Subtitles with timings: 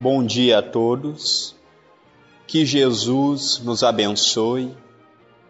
[0.00, 1.56] Bom dia a todos.
[2.46, 4.72] Que Jesus nos abençoe,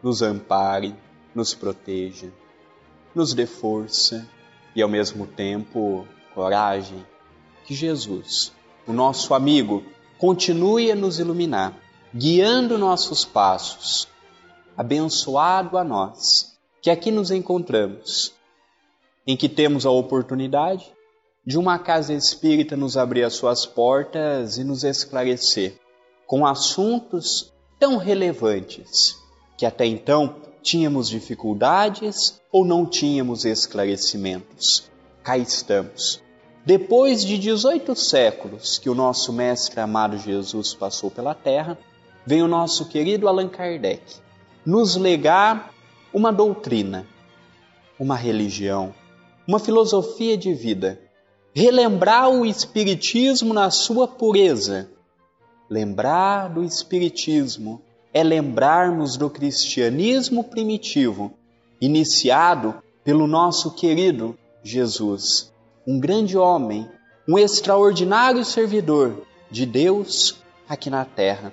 [0.03, 0.97] nos ampare,
[1.35, 2.33] nos proteja,
[3.15, 4.27] nos dê força
[4.75, 7.07] e ao mesmo tempo coragem.
[7.67, 8.51] Que Jesus,
[8.87, 9.85] o nosso amigo,
[10.17, 11.79] continue a nos iluminar,
[12.15, 14.09] guiando nossos passos.
[14.75, 18.33] Abençoado a nós que aqui nos encontramos,
[19.27, 20.91] em que temos a oportunidade
[21.49, 25.81] de uma casa espírita nos abrir as suas portas e nos esclarecer
[26.27, 29.17] com assuntos tão relevantes
[29.57, 34.91] que até então tínhamos dificuldades ou não tínhamos esclarecimentos.
[35.23, 36.23] Cá estamos.
[36.67, 41.79] Depois de 18 séculos que o nosso mestre amado Jesus passou pela terra,
[42.27, 44.03] vem o nosso querido Allan Kardec
[44.67, 45.73] nos legar
[46.13, 47.07] uma doutrina,
[47.99, 48.95] uma religião,
[49.47, 51.08] uma filosofia de vida
[51.59, 54.89] relembrar o Espiritismo na sua pureza.
[55.69, 57.83] Lembrar do Espiritismo
[58.15, 61.33] é lembrarmos do cristianismo primitivo,
[61.81, 65.53] iniciado pelo nosso querido Jesus,
[65.85, 66.89] um grande homem,
[67.29, 70.37] um extraordinário servidor de Deus
[70.69, 71.53] aqui na terra.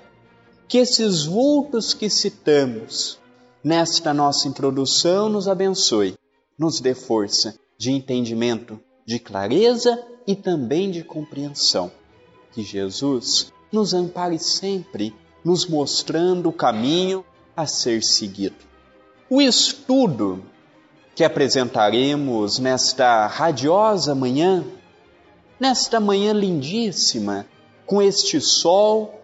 [0.68, 3.18] Que esses vultos que citamos
[3.62, 6.14] nesta nossa introdução nos abençoe,
[6.56, 11.90] nos dê força de entendimento de clareza e também de compreensão.
[12.52, 17.24] Que Jesus nos ampare sempre, nos mostrando o caminho
[17.56, 18.56] a ser seguido.
[19.30, 20.42] O estudo
[21.14, 24.64] que apresentaremos nesta radiosa manhã,
[25.58, 27.46] nesta manhã lindíssima,
[27.86, 29.20] com este sol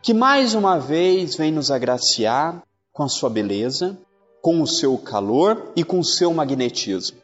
[0.00, 2.62] que mais uma vez vem nos agraciar
[2.92, 3.98] com a sua beleza,
[4.40, 7.17] com o seu calor e com o seu magnetismo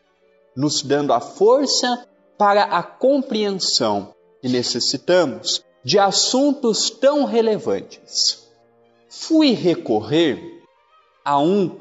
[0.56, 2.06] nos dando a força
[2.38, 8.48] para a compreensão que necessitamos de assuntos tão relevantes.
[9.08, 10.62] Fui recorrer
[11.24, 11.80] a um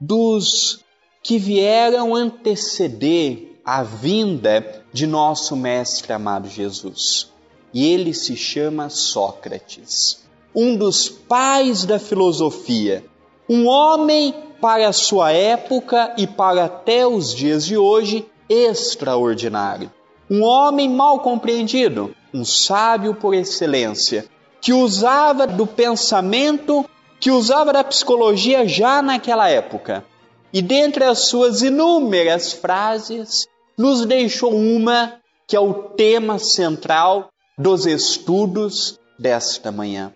[0.00, 0.84] dos
[1.22, 7.30] que vieram anteceder a vinda de nosso Mestre amado Jesus.
[7.74, 10.24] E ele se chama Sócrates,
[10.54, 13.04] um dos pais da filosofia,
[13.48, 19.90] um homem para a sua época e para até os dias de hoje, extraordinário.
[20.30, 24.26] Um homem mal compreendido, um sábio por excelência,
[24.60, 26.84] que usava do pensamento,
[27.20, 30.04] que usava da psicologia já naquela época.
[30.52, 33.46] E dentre as suas inúmeras frases,
[33.76, 35.14] nos deixou uma
[35.46, 40.12] que é o tema central dos estudos desta manhã.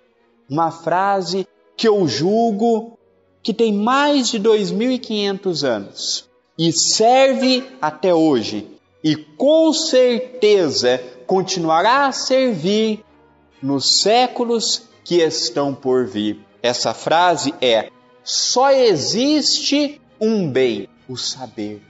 [0.49, 2.99] Uma frase que eu julgo
[3.43, 8.69] que tem mais de 2.500 anos e serve até hoje
[9.03, 13.05] e com certeza continuará a servir
[13.61, 16.41] nos séculos que estão por vir.
[16.63, 17.91] Essa frase é:
[18.23, 21.83] só existe um bem, o saber,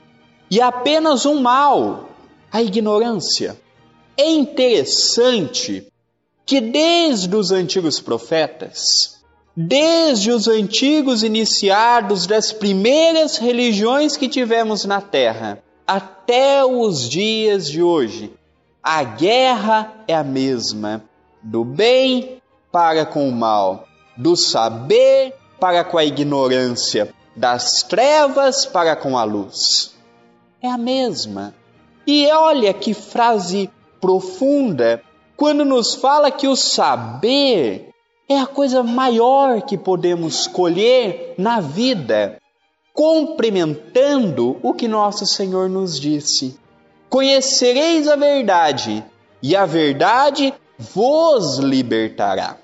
[0.51, 2.09] e apenas um mal,
[2.51, 3.61] a ignorância.
[4.17, 5.87] É interessante
[6.45, 9.22] que desde os antigos profetas,
[9.55, 17.83] Desde os antigos iniciados das primeiras religiões que tivemos na Terra até os dias de
[17.83, 18.33] hoje,
[18.83, 21.05] a guerra é a mesma,
[21.43, 22.41] do bem
[22.73, 23.87] para com o mal,
[24.17, 29.95] do saber para com a ignorância, das trevas para com a luz.
[30.63, 31.55] É a mesma.
[32.07, 33.71] E olha que frase
[34.01, 35.03] profunda
[35.37, 37.92] quando nos fala que o saber
[38.33, 42.39] é a coisa maior que podemos colher na vida,
[42.93, 46.59] complementando o que nosso Senhor nos disse.
[47.09, 49.05] Conhecereis a verdade,
[49.43, 52.57] e a verdade vos libertará.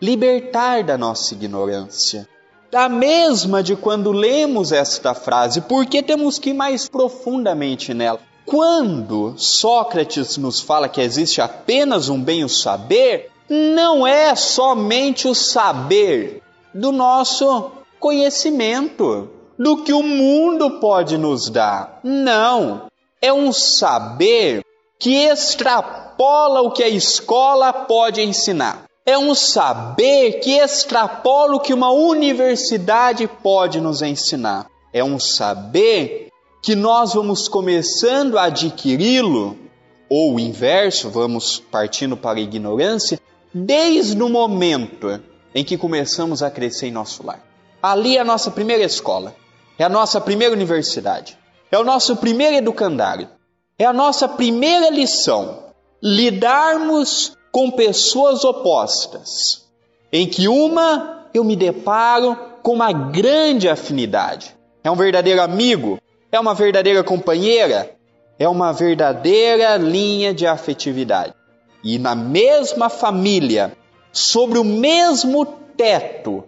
[0.00, 2.28] Libertar da nossa ignorância.
[2.70, 8.20] Da mesma de quando lemos esta frase, porque temos que ir mais profundamente nela.
[8.44, 15.34] Quando Sócrates nos fala que existe apenas um bem o saber, não é somente o
[15.34, 17.70] saber do nosso
[18.00, 19.28] conhecimento,
[19.58, 22.00] do que o mundo pode nos dar.
[22.02, 22.86] Não.
[23.20, 24.64] É um saber
[24.98, 28.84] que extrapola o que a escola pode ensinar.
[29.04, 34.66] É um saber que extrapola o que uma universidade pode nos ensinar.
[34.92, 36.28] É um saber
[36.62, 39.58] que nós vamos começando a adquiri-lo,
[40.08, 43.18] ou o inverso, vamos partindo para a ignorância,
[43.54, 45.20] desde o momento
[45.54, 47.44] em que começamos a crescer em nosso lar.
[47.82, 49.34] Ali é a nossa primeira escola,
[49.78, 51.36] é a nossa primeira universidade,
[51.70, 53.28] é o nosso primeiro educandário,
[53.78, 55.70] é a nossa primeira lição.
[56.02, 59.68] Lidarmos com pessoas opostas,
[60.12, 64.56] em que uma eu me deparo com uma grande afinidade.
[64.82, 65.98] É um verdadeiro amigo,
[66.30, 67.94] é uma verdadeira companheira,
[68.38, 71.34] é uma verdadeira linha de afetividade.
[71.82, 73.76] E na mesma família,
[74.12, 75.44] sobre o mesmo
[75.76, 76.44] teto,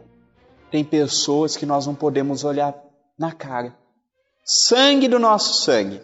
[0.71, 2.75] tem pessoas que nós não podemos olhar
[3.19, 3.75] na cara.
[4.45, 6.01] Sangue do nosso sangue,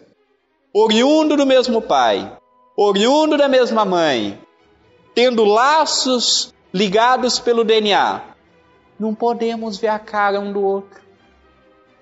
[0.73, 2.37] oriundo do mesmo pai,
[2.75, 4.39] oriundo da mesma mãe,
[5.13, 8.21] tendo laços ligados pelo DNA,
[8.99, 11.01] não podemos ver a cara um do outro.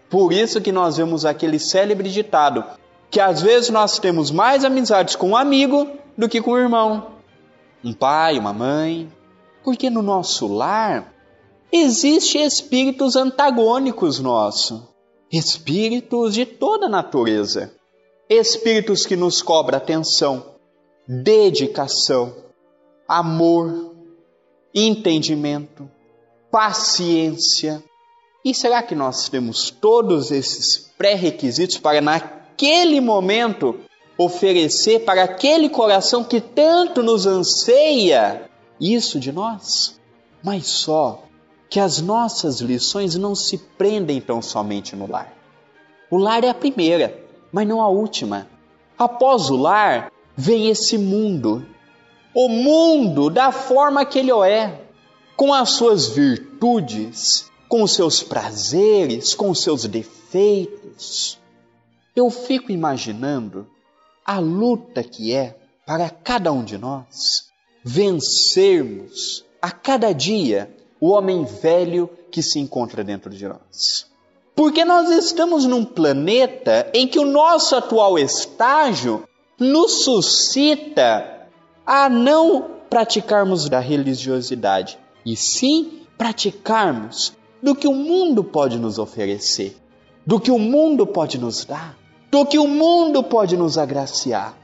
[0.10, 2.64] Por isso que nós vemos aquele célebre ditado,
[3.12, 5.88] que às vezes nós temos mais amizades com um amigo
[6.18, 7.19] do que com um irmão,
[7.84, 9.12] um pai, uma mãe,
[9.64, 11.14] porque no nosso lar
[11.72, 14.82] existem espíritos antagônicos nossos,
[15.32, 17.74] espíritos de toda natureza,
[18.30, 20.46] espíritos que nos cobram atenção,
[21.08, 22.36] dedicação,
[23.08, 23.96] amor,
[24.74, 25.90] entendimento,
[26.52, 27.84] paciência.
[28.44, 33.80] E será que nós temos todos esses pré-requisitos para naquele momento
[34.20, 39.98] oferecer para aquele coração que tanto nos anseia isso de nós?
[40.44, 41.24] Mas só
[41.70, 45.34] que as nossas lições não se prendem tão somente no lar.
[46.12, 47.18] O lar é a primeira,
[47.50, 48.48] mas não a última.
[48.98, 51.66] Após o lar vem esse mundo.
[52.36, 54.82] O mundo da forma que ele é,
[55.38, 61.40] com as suas virtudes, com os seus prazeres, com os seus defeitos.
[62.14, 63.66] Eu fico imaginando
[64.30, 67.50] a luta que é para cada um de nós
[67.84, 70.70] vencermos a cada dia
[71.02, 74.06] o homem velho que se encontra dentro de nós.
[74.56, 79.28] Porque nós estamos num planeta em que o nosso atual estágio
[79.58, 81.48] nos suscita
[81.84, 87.34] a não praticarmos da religiosidade, e sim praticarmos
[87.64, 89.76] do que o mundo pode nos oferecer,
[90.24, 91.98] do que o mundo pode nos dar,
[92.32, 94.58] do que o mundo pode nos agraciar.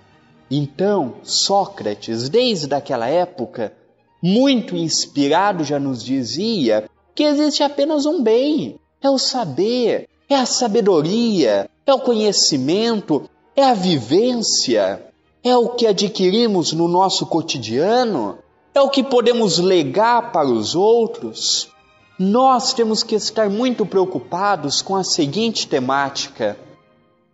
[0.49, 3.73] Então, Sócrates, desde aquela época,
[4.21, 10.45] muito inspirado, já nos dizia que existe apenas um bem: é o saber, é a
[10.45, 15.05] sabedoria, é o conhecimento, é a vivência,
[15.43, 18.37] é o que adquirimos no nosso cotidiano,
[18.73, 21.69] é o que podemos legar para os outros.
[22.17, 26.57] Nós temos que estar muito preocupados com a seguinte temática: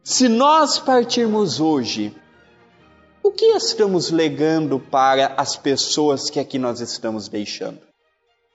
[0.03, 2.15] se nós partirmos hoje
[3.24, 7.80] o que estamos legando para as pessoas que aqui nós estamos deixando?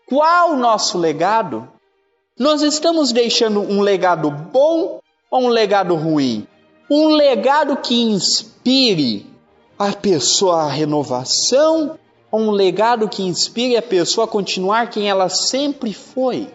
[0.08, 1.68] Qual o nosso legado?
[2.38, 5.00] Nós estamos deixando um legado bom
[5.30, 6.46] ou um legado ruim?
[6.90, 9.26] Um legado que inspire
[9.78, 11.98] a pessoa à renovação
[12.30, 16.50] ou um legado que inspire a pessoa a continuar quem ela sempre foi?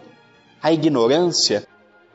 [0.62, 1.66] A ignorância,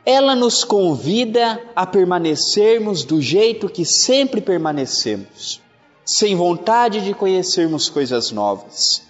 [0.09, 5.62] ela nos convida a permanecermos do jeito que sempre permanecemos
[6.06, 9.04] sem vontade de conhecermos coisas novas,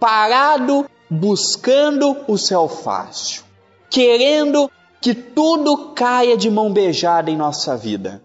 [0.00, 3.42] parado buscando o céu fácil,
[3.90, 4.70] querendo
[5.02, 8.22] que tudo caia de mão beijada em nossa vida.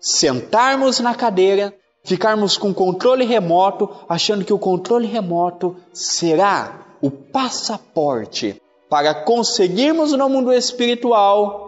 [0.00, 8.58] Sentarmos na cadeira, ficarmos com controle remoto, achando que o controle remoto será o passaporte
[8.88, 11.67] para conseguirmos no mundo espiritual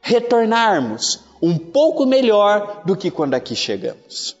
[0.00, 4.36] retornarmos um pouco melhor do que quando aqui chegamos.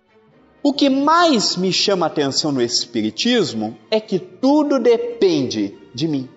[0.62, 6.28] O que mais me chama a atenção no Espiritismo é que tudo depende de mim.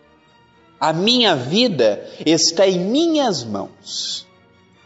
[0.79, 4.25] A minha vida está em minhas mãos.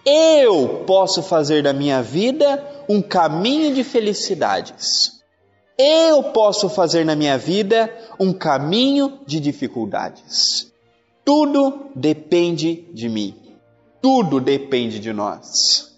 [0.05, 5.21] Eu posso fazer da minha vida um caminho de felicidades.
[5.77, 10.71] Eu posso fazer na minha vida um caminho de dificuldades.
[11.23, 13.46] Tudo depende de mim.
[14.09, 15.93] Tudo depende de nós.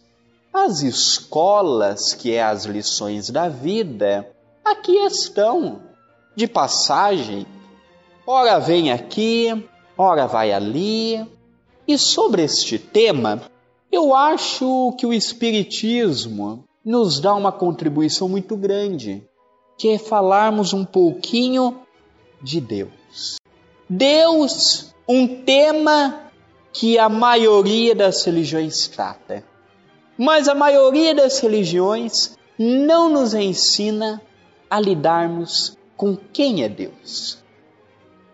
[0.51, 4.27] As escolas, que é as lições da vida,
[4.65, 5.79] aqui estão,
[6.35, 7.45] de passagem.
[8.25, 9.63] Ora vem aqui,
[9.95, 11.23] ora vai ali.
[11.87, 13.43] E sobre este tema,
[13.91, 19.23] eu acho que o Espiritismo nos dá uma contribuição muito grande,
[19.77, 21.81] que é falarmos um pouquinho
[22.41, 23.35] de Deus.
[23.87, 26.28] Deus, um tema
[26.79, 29.43] que a maioria das religiões trata.
[30.17, 34.21] Mas a maioria das religiões não nos ensina
[34.69, 37.43] a lidarmos com quem é Deus,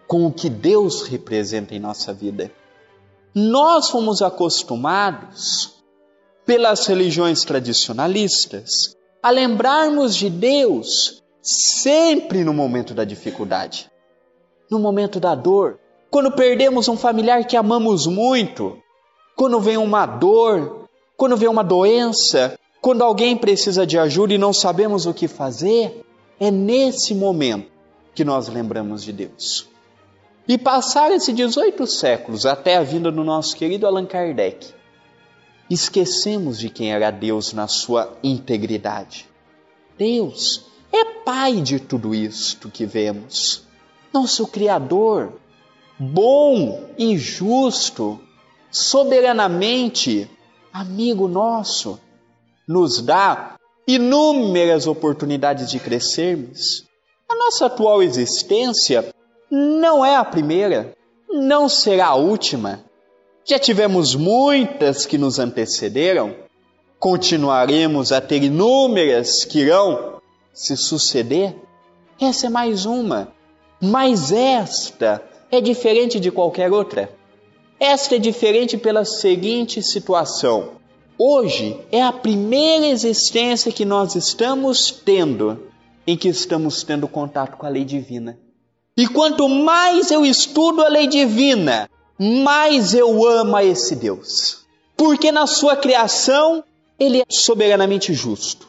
[0.06, 2.52] com o que Deus representa em nossa vida.
[3.34, 5.84] Nós fomos acostumados,
[6.46, 13.90] pelas religiões tradicionalistas, a lembrarmos de Deus sempre no momento da dificuldade,
[14.70, 15.80] no momento da dor,
[16.16, 18.82] quando perdemos um familiar que amamos muito,
[19.36, 24.54] quando vem uma dor, quando vem uma doença, quando alguém precisa de ajuda e não
[24.54, 26.06] sabemos o que fazer,
[26.40, 27.70] é nesse momento
[28.14, 29.68] que nós lembramos de Deus.
[30.48, 34.74] E passaram-se 18 séculos até a vinda do nosso querido Allan Kardec.
[35.70, 39.28] Esquecemos de quem era Deus na sua integridade.
[39.98, 43.66] Deus é Pai de tudo isto que vemos,
[44.14, 45.34] nosso Criador,
[46.00, 48.20] bom e justo,
[48.72, 50.30] soberanamente
[50.72, 52.00] amigo nosso,
[52.68, 53.56] nos dá
[53.88, 56.86] inúmeras oportunidades de crescermos.
[57.30, 59.14] A nossa atual existência
[59.50, 60.94] não é a primeira,
[61.30, 62.84] não será a última.
[63.46, 66.36] Já tivemos muitas que nos antecederam,
[67.00, 70.20] continuaremos a ter inúmeras que irão
[70.54, 71.56] se suceder.
[72.20, 73.32] Essa é mais uma,
[73.80, 75.22] mas esta
[75.56, 77.10] é diferente de qualquer outra.
[77.80, 80.72] Esta é diferente pela seguinte situação.
[81.18, 85.64] Hoje é a primeira existência que nós estamos tendo
[86.06, 88.38] em que estamos tendo contato com a lei divina.
[88.98, 94.66] E quanto mais eu estudo a lei divina, mais eu amo a esse Deus.
[94.96, 96.64] Porque na sua criação,
[96.98, 98.68] ele é soberanamente justo.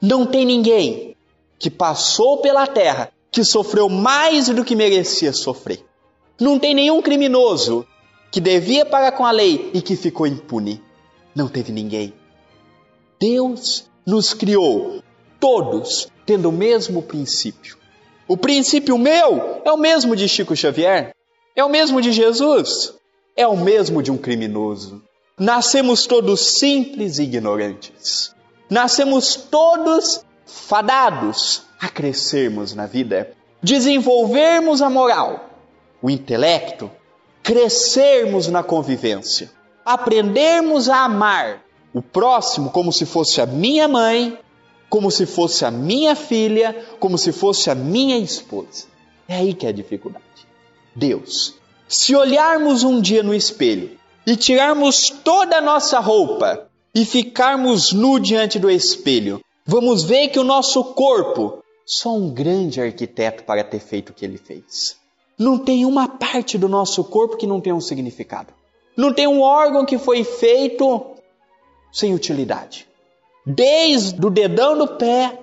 [0.00, 1.16] Não tem ninguém
[1.58, 5.84] que passou pela terra que sofreu mais do que merecia sofrer.
[6.40, 7.86] Não tem nenhum criminoso
[8.30, 10.82] que devia pagar com a lei e que ficou impune.
[11.34, 12.12] Não teve ninguém.
[13.18, 15.02] Deus nos criou,
[15.40, 17.76] todos tendo o mesmo princípio.
[18.28, 21.14] O princípio meu é o mesmo de Chico Xavier,
[21.56, 22.94] é o mesmo de Jesus,
[23.34, 25.02] é o mesmo de um criminoso.
[25.38, 28.34] Nascemos todos simples e ignorantes.
[28.68, 35.47] Nascemos todos fadados a crescermos na vida, desenvolvermos a moral,
[36.02, 36.90] o intelecto,
[37.42, 39.50] crescermos na convivência,
[39.84, 44.38] aprendermos a amar o próximo como se fosse a minha mãe,
[44.88, 48.86] como se fosse a minha filha, como se fosse a minha esposa.
[49.26, 50.24] É aí que é a dificuldade.
[50.94, 51.54] Deus,
[51.86, 58.18] se olharmos um dia no espelho e tirarmos toda a nossa roupa e ficarmos nu
[58.18, 63.80] diante do espelho, vamos ver que o nosso corpo só um grande arquiteto para ter
[63.80, 64.96] feito o que ele fez.
[65.38, 68.52] Não tem uma parte do nosso corpo que não tenha um significado.
[68.96, 71.06] Não tem um órgão que foi feito
[71.92, 72.88] sem utilidade
[73.48, 75.38] desde o dedão do pé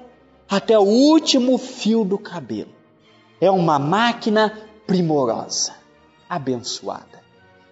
[0.48, 2.70] até o último fio do cabelo.
[3.42, 5.74] É uma máquina primorosa,
[6.30, 7.24] abençoada,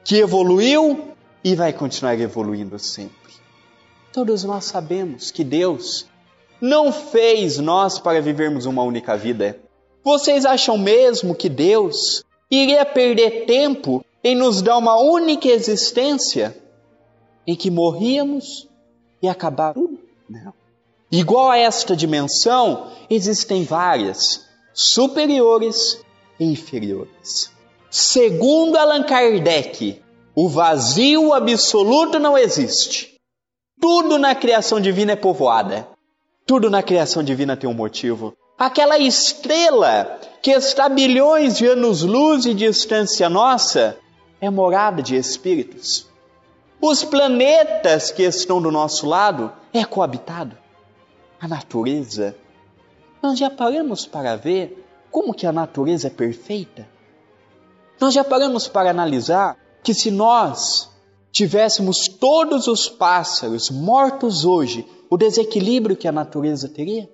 [0.03, 1.09] que evoluiu
[1.43, 3.13] e vai continuar evoluindo sempre.
[4.11, 6.07] Todos nós sabemos que Deus
[6.59, 9.59] não fez nós para vivermos uma única vida.
[10.03, 16.55] Vocês acham mesmo que Deus iria perder tempo em nos dar uma única existência
[17.47, 18.67] em que morríamos
[19.21, 19.99] e acabar tudo?
[20.29, 20.53] Não.
[21.11, 26.03] Igual a esta dimensão, existem várias, superiores
[26.39, 27.51] e inferiores.
[27.89, 30.01] Segundo Allan Kardec,
[30.35, 33.13] o vazio absoluto não existe.
[33.79, 35.87] Tudo na criação divina é povoada.
[36.45, 38.35] Tudo na criação divina tem um motivo.
[38.57, 43.97] Aquela estrela que está bilhões de anos-luz de distância nossa
[44.39, 46.07] é morada de espíritos.
[46.81, 50.57] Os planetas que estão do nosso lado é coabitado.
[51.39, 52.35] A natureza.
[53.21, 56.87] Nós já paramos para ver como que a natureza é perfeita?
[57.99, 60.89] Nós já paramos para analisar que se nós
[61.31, 67.09] tivéssemos todos os pássaros mortos hoje, o desequilíbrio que a natureza teria?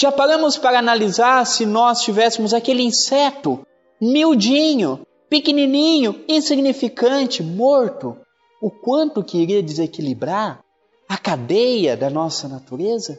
[0.00, 3.66] Já paramos para analisar se nós tivéssemos aquele inseto
[4.00, 8.16] miudinho, pequenininho, insignificante, morto?
[8.60, 10.60] o quanto que iria desequilibrar
[11.08, 13.18] a cadeia da nossa natureza?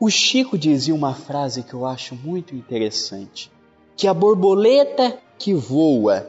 [0.00, 3.52] O Chico dizia uma frase que eu acho muito interessante:
[3.94, 6.26] que a borboleta que voa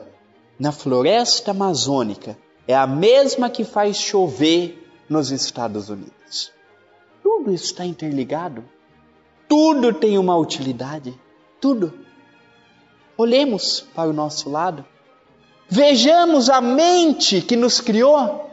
[0.60, 6.52] na floresta amazônica é a mesma que faz chover nos Estados Unidos.
[7.24, 8.62] Tudo está interligado.
[9.50, 11.20] Tudo tem uma utilidade.
[11.60, 11.94] Tudo.
[13.18, 14.86] Olhemos para o nosso lado
[15.72, 18.50] Vejamos a mente que nos criou,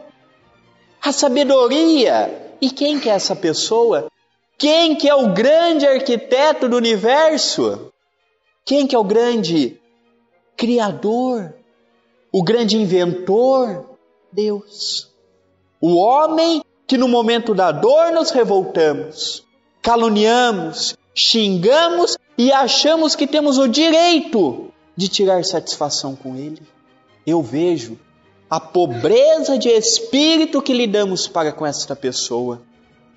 [1.01, 2.55] a sabedoria.
[2.61, 4.07] E quem que é essa pessoa?
[4.55, 7.91] Quem que é o grande arquiteto do universo?
[8.63, 9.81] Quem que é o grande
[10.55, 11.55] criador?
[12.31, 13.97] O grande inventor?
[14.31, 15.11] Deus.
[15.81, 19.43] O homem que no momento da dor nos revoltamos,
[19.87, 26.61] caluniamos, xingamos e achamos que temos o direito de tirar satisfação com ele.
[27.25, 27.97] Eu vejo
[28.49, 32.61] a pobreza de espírito que lidamos para com esta pessoa.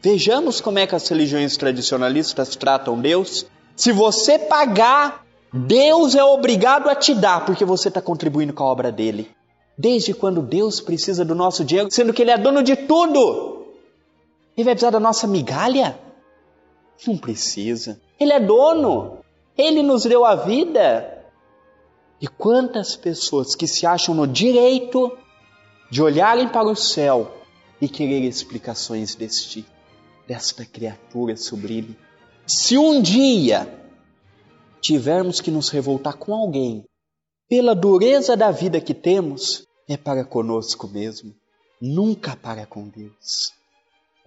[0.00, 3.46] Vejamos como é que as religiões tradicionalistas tratam Deus.
[3.74, 8.70] Se você pagar, Deus é obrigado a te dar, porque você está contribuindo com a
[8.70, 9.28] obra dele.
[9.76, 13.66] Desde quando Deus precisa do nosso dinheiro, sendo que Ele é dono de tudo?
[14.56, 15.98] Ele vai precisar da nossa migalha?
[17.06, 18.00] Não precisa.
[18.18, 19.18] Ele é dono.
[19.56, 21.24] Ele nos deu a vida.
[22.20, 25.16] E quantas pessoas que se acham no direito
[25.90, 27.34] de olharem para o céu
[27.80, 29.68] e querer explicações tipo,
[30.28, 31.96] desta criatura sublime.
[32.46, 33.66] Se um dia
[34.80, 36.84] tivermos que nos revoltar com alguém
[37.48, 41.34] pela dureza da vida que temos, é para conosco mesmo,
[41.80, 43.52] nunca para com Deus.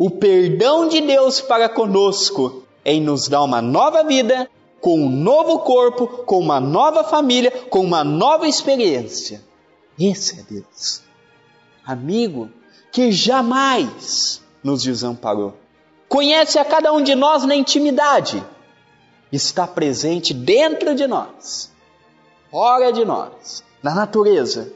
[0.04, 4.50] O perdão de Deus para conosco é em nos dar uma nova vida
[4.82, 9.42] com um novo corpo, com uma nova família, com uma nova experiência.
[9.98, 11.02] Esse é Deus.
[11.86, 12.50] Amigo
[12.92, 15.54] que jamais nos desamparou.
[16.10, 18.44] Conhece a cada um de nós na intimidade.
[19.32, 21.72] Está presente dentro de nós,
[22.52, 24.74] fora de nós, na natureza.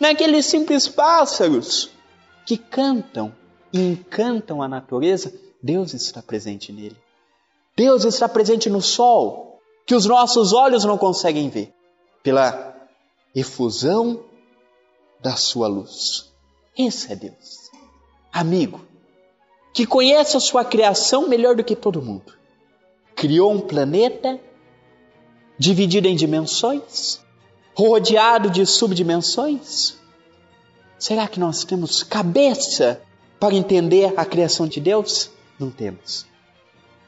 [0.00, 1.92] Naqueles simples pássaros
[2.44, 3.38] que cantam
[3.72, 6.96] e encantam a natureza, Deus está presente nele.
[7.76, 11.72] Deus está presente no sol, que os nossos olhos não conseguem ver,
[12.22, 12.76] pela
[13.34, 14.24] efusão
[15.20, 16.30] da sua luz.
[16.76, 17.70] Esse é Deus.
[18.32, 18.80] Amigo,
[19.72, 22.32] que conhece a sua criação melhor do que todo mundo.
[23.14, 24.40] Criou um planeta
[25.58, 27.20] dividido em dimensões,
[27.74, 29.96] rodeado de subdimensões.
[30.98, 33.02] Será que nós temos cabeça
[33.40, 35.30] para entender a criação de Deus?
[35.58, 36.26] Não temos.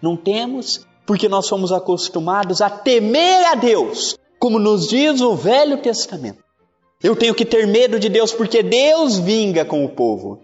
[0.01, 5.77] Não temos, porque nós somos acostumados a temer a Deus, como nos diz o Velho
[5.79, 6.43] Testamento.
[7.03, 10.41] Eu tenho que ter medo de Deus porque Deus vinga com o povo.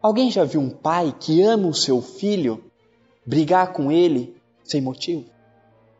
[0.00, 2.62] Alguém já viu um pai que ama o seu filho
[3.26, 5.24] brigar com ele sem motivo?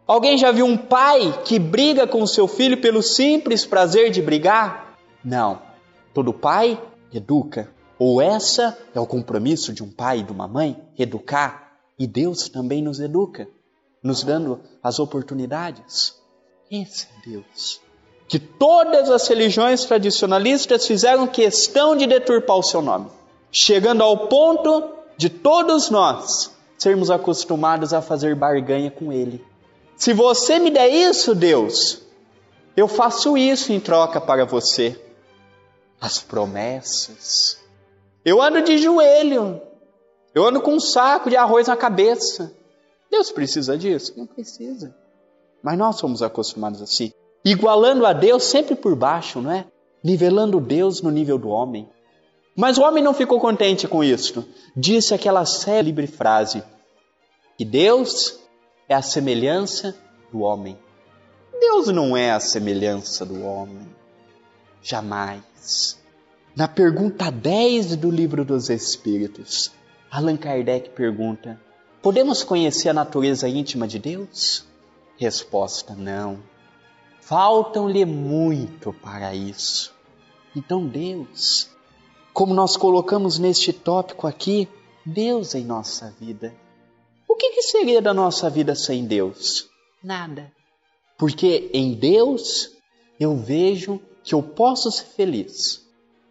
[0.07, 4.23] Alguém já viu um pai que briga com o seu filho pelo simples prazer de
[4.23, 4.97] brigar?
[5.25, 5.61] Não.
[6.13, 6.81] Todo pai
[7.13, 7.71] educa.
[8.01, 11.71] Ou essa é o compromisso de um pai e de uma mãe, educar.
[11.99, 13.47] E Deus também nos educa,
[14.03, 16.15] nos dando as oportunidades.
[16.71, 17.79] Esse é Deus.
[18.27, 23.11] Que todas as religiões tradicionalistas fizeram questão de deturpar o seu nome,
[23.53, 29.45] chegando ao ponto de todos nós sermos acostumados a fazer barganha com Ele.
[29.95, 32.01] Se você me der isso, Deus,
[32.75, 34.99] eu faço isso em troca para você.
[36.01, 37.61] As promessas.
[38.25, 39.61] Eu ando de joelho
[40.35, 42.55] eu ando com um saco de arroz na cabeça.
[43.11, 44.15] Deus precisa disso?
[44.17, 44.95] Não precisa.
[45.63, 47.13] Mas nós somos acostumados assim.
[47.45, 49.67] Igualando a Deus sempre por baixo, não é?
[50.03, 51.89] Nivelando Deus no nível do homem.
[52.57, 54.47] Mas o homem não ficou contente com isso.
[54.77, 56.63] Disse aquela célebre frase:
[57.59, 58.39] que Deus
[58.89, 59.97] é a semelhança
[60.33, 60.79] do homem.
[61.59, 63.89] Deus não é a semelhança do homem.
[64.81, 66.00] Jamais.
[66.57, 69.71] Na pergunta 10 do livro dos Espíritos,
[70.11, 71.61] Allan Kardec pergunta:
[72.03, 74.65] Podemos conhecer a natureza íntima de Deus?
[75.17, 76.43] Resposta: Não.
[77.21, 79.95] Faltam-lhe muito para isso.
[80.55, 81.71] Então, Deus,
[82.33, 84.69] como nós colocamos neste tópico aqui,
[85.07, 86.53] Deus em nossa vida.
[87.29, 89.69] O que, que seria da nossa vida sem Deus?
[90.03, 90.53] Nada.
[91.17, 92.73] Porque em Deus
[93.21, 95.89] eu vejo que eu posso ser feliz.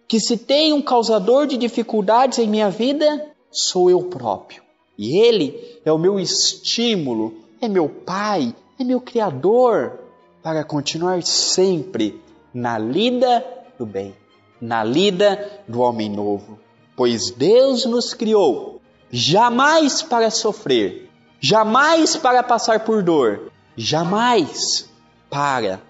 [0.09, 4.61] Que se tem um causador de dificuldades em minha vida, sou eu próprio.
[4.97, 9.99] E Ele é o meu estímulo, é meu Pai, é meu Criador,
[10.43, 12.19] para continuar sempre
[12.53, 13.45] na lida
[13.77, 14.15] do bem,
[14.59, 16.59] na lida do homem novo.
[16.97, 24.89] Pois Deus nos criou jamais para sofrer, jamais para passar por dor, jamais
[25.29, 25.81] para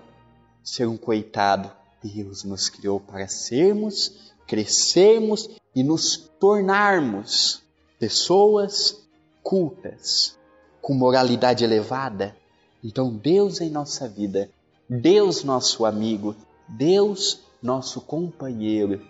[0.64, 1.79] ser um coitado.
[2.04, 7.62] Deus nos criou para sermos, crescermos e nos tornarmos
[8.00, 9.08] pessoas
[9.44, 10.38] cultas,
[10.82, 12.36] com moralidade elevada.
[12.84, 14.50] Então, Deus em nossa vida,
[14.90, 16.36] Deus nosso amigo,
[16.68, 19.02] Deus nosso companheiro,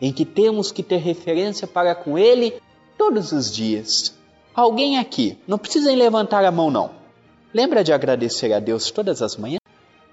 [0.00, 2.60] em que temos que ter referência para com Ele
[2.96, 4.14] todos os dias.
[4.54, 6.90] Alguém aqui, não precisa levantar a mão não.
[7.54, 9.61] Lembra de agradecer a Deus todas as manhãs?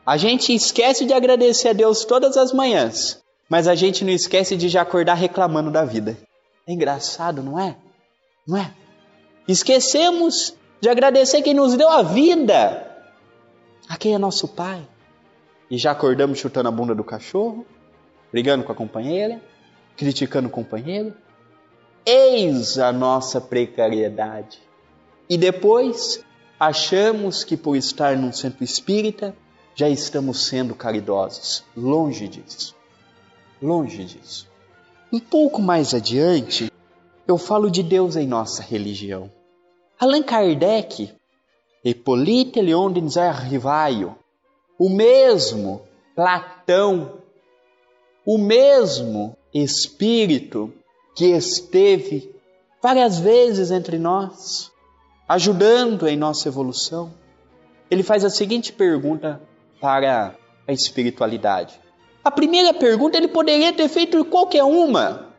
[0.09, 4.57] A gente esquece de agradecer a Deus todas as manhãs, mas a gente não esquece
[4.57, 6.17] de já acordar reclamando da vida.
[6.65, 7.77] É engraçado, não é?
[8.47, 8.73] Não é?
[9.47, 12.91] Esquecemos de agradecer quem nos deu a vida,
[13.87, 14.81] a quem é nosso Pai.
[15.69, 17.63] E já acordamos chutando a bunda do cachorro,
[18.31, 19.39] brigando com a companheira,
[19.95, 21.13] criticando o companheiro.
[22.03, 24.59] Eis a nossa precariedade.
[25.29, 26.25] E depois
[26.59, 29.35] achamos que por estar num centro espírita
[29.75, 31.63] já estamos sendo caridosos.
[31.75, 32.75] Longe disso.
[33.61, 34.47] Longe disso.
[35.11, 36.71] Um pouco mais adiante,
[37.27, 39.31] eu falo de Deus em nossa religião.
[39.99, 41.13] Allan Kardec,
[41.83, 43.01] Hippolyte Leon de
[43.49, 44.15] Rivaio,
[44.77, 45.81] o mesmo
[46.15, 47.21] Platão,
[48.25, 50.73] o mesmo Espírito
[51.15, 52.33] que esteve
[52.81, 54.71] várias vezes entre nós,
[55.27, 57.13] ajudando em nossa evolução,
[57.89, 59.41] ele faz a seguinte pergunta
[59.79, 60.35] para
[60.67, 61.79] a espiritualidade.
[62.23, 65.29] A primeira pergunta ele poderia ter feito qualquer uma.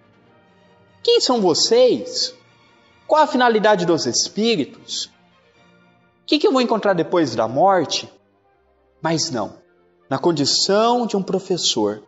[1.02, 2.34] Quem são vocês?
[3.06, 5.06] Qual a finalidade dos espíritos?
[6.22, 8.08] O que, que eu vou encontrar depois da morte?
[9.02, 9.54] Mas não.
[10.08, 12.02] Na condição de um professor,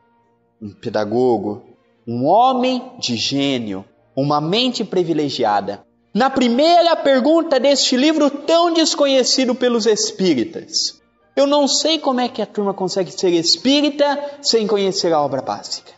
[0.60, 1.64] um pedagogo,
[2.06, 3.84] um homem de gênio,
[4.16, 5.84] uma mente privilegiada.
[6.14, 11.01] Na primeira pergunta deste livro tão desconhecido pelos espíritas,
[11.34, 15.40] eu não sei como é que a turma consegue ser espírita sem conhecer a obra
[15.40, 15.92] básica.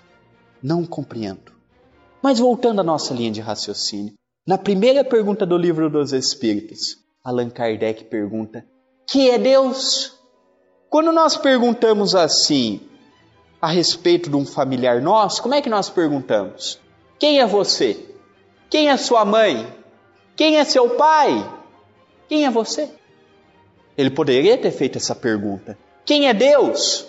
[0.63, 1.53] Não compreendo.
[2.23, 4.15] Mas voltando à nossa linha de raciocínio,
[4.47, 8.65] na primeira pergunta do livro dos Espíritos, Allan Kardec pergunta:
[9.07, 10.13] Que é Deus?
[10.89, 12.81] Quando nós perguntamos assim
[13.61, 16.79] a respeito de um familiar nosso, como é que nós perguntamos?
[17.19, 17.99] Quem é você?
[18.71, 19.67] Quem é sua mãe?
[20.37, 21.51] Quem é seu pai?
[22.29, 22.91] Quem é você?
[23.97, 27.07] Ele poderia ter feito essa pergunta: Quem é Deus?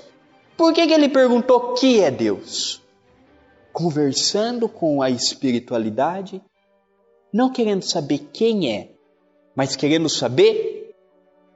[0.58, 2.82] Por que, que ele perguntou que é Deus?
[3.74, 6.41] Conversando com a espiritualidade,
[7.34, 8.91] não querendo saber quem é,
[9.54, 10.95] mas querendo saber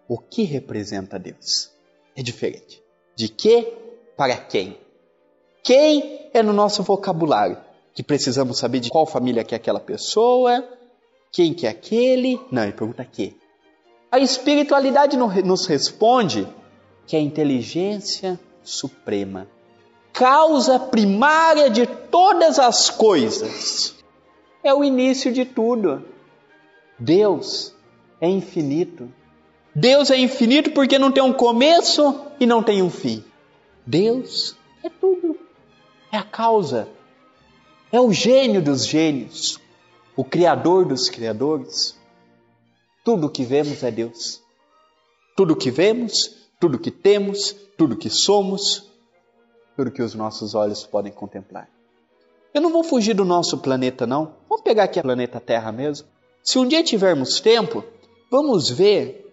[0.08, 1.72] o que representa Deus.
[2.16, 2.84] É diferente.
[3.16, 3.74] De que
[4.18, 4.78] para quem?
[5.64, 7.58] Quem é no nosso vocabulário?
[7.94, 10.68] Que precisamos saber de qual família que é aquela pessoa,
[11.32, 12.40] quem que é aquele.
[12.52, 13.38] Não, ele pergunta que.
[14.12, 16.48] A espiritualidade nos responde
[17.06, 19.48] que a inteligência suprema,
[20.12, 23.96] causa primária de todas as coisas,
[24.64, 26.04] é o início de tudo.
[26.98, 27.74] Deus
[28.20, 29.12] é infinito.
[29.74, 33.24] Deus é infinito porque não tem um começo e não tem um fim.
[33.86, 35.38] Deus é tudo.
[36.12, 36.88] É a causa.
[37.92, 39.60] É o gênio dos gênios.
[40.16, 41.99] O criador dos criadores.
[43.10, 44.40] Tudo que vemos é Deus.
[45.36, 48.88] Tudo que vemos, tudo que temos, tudo que somos,
[49.76, 51.68] tudo que os nossos olhos podem contemplar.
[52.54, 54.36] Eu não vou fugir do nosso planeta, não.
[54.48, 56.08] Vamos pegar aqui a planeta Terra mesmo.
[56.44, 57.84] Se um dia tivermos tempo,
[58.30, 59.26] vamos ver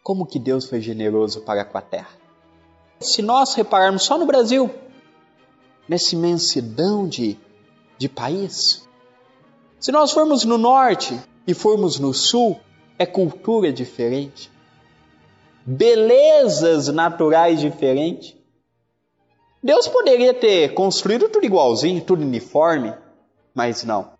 [0.00, 2.16] como que Deus foi generoso para com a Terra.
[3.00, 4.70] Se nós repararmos só no Brasil,
[5.88, 7.36] nessa imensidão de,
[7.98, 8.88] de país,
[9.80, 12.60] se nós formos no norte e formos no sul,
[12.98, 14.50] é cultura diferente,
[15.64, 18.36] belezas naturais diferentes.
[19.62, 22.92] Deus poderia ter construído tudo igualzinho, tudo uniforme,
[23.54, 24.12] mas não.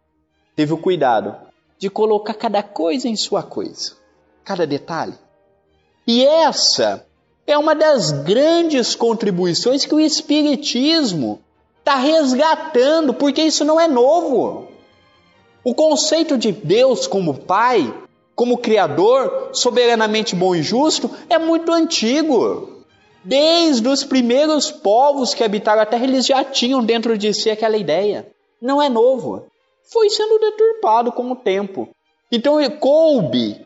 [0.55, 1.37] Teve o cuidado
[1.79, 3.97] de colocar cada coisa em sua coisa,
[4.45, 5.15] cada detalhe.
[6.07, 7.05] E essa
[7.47, 11.41] é uma das grandes contribuições que o Espiritismo
[11.79, 14.69] está resgatando, porque isso não é novo.
[15.65, 17.93] O conceito de Deus como Pai
[18.35, 22.85] como Criador, soberanamente bom e justo, é muito antigo.
[23.25, 27.77] Desde os primeiros povos que habitaram a Terra, eles já tinham dentro de si aquela
[27.77, 28.33] ideia.
[28.61, 29.47] Não é novo.
[29.85, 31.89] Foi sendo deturpado com o tempo.
[32.31, 33.65] Então coube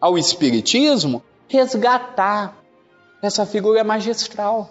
[0.00, 2.56] ao Espiritismo resgatar
[3.22, 4.70] essa figura magistral.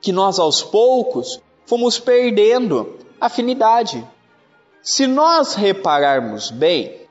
[0.00, 4.06] Que nós aos poucos fomos perdendo afinidade.
[4.82, 7.05] Se nós repararmos bem,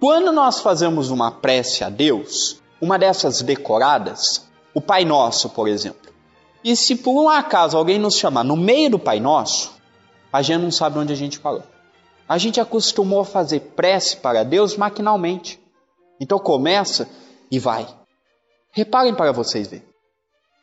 [0.00, 6.10] quando nós fazemos uma prece a Deus, uma dessas decoradas, o Pai Nosso, por exemplo,
[6.64, 9.78] e se por um acaso alguém nos chamar no meio do Pai Nosso,
[10.32, 11.62] a gente não sabe onde a gente parou.
[12.26, 15.60] A gente acostumou a fazer prece para Deus maquinalmente.
[16.18, 17.08] Então começa
[17.50, 17.86] e vai.
[18.72, 19.84] Reparem para vocês verem.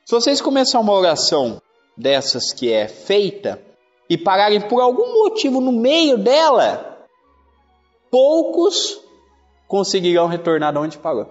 [0.06, 1.62] Se vocês começarem uma oração
[1.96, 3.62] dessas que é feita
[4.10, 7.06] e pararem por algum motivo no meio dela,
[8.10, 9.07] poucos
[9.68, 11.28] conseguirão retornar de onde parou.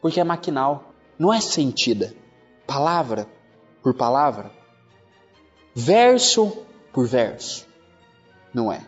[0.00, 2.14] Porque é maquinal, não é sentida.
[2.66, 3.26] Palavra
[3.82, 4.50] por palavra,
[5.74, 7.66] verso por verso.
[8.54, 8.86] Não é.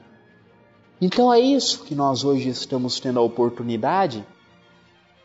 [1.00, 4.24] Então é isso que nós hoje estamos tendo a oportunidade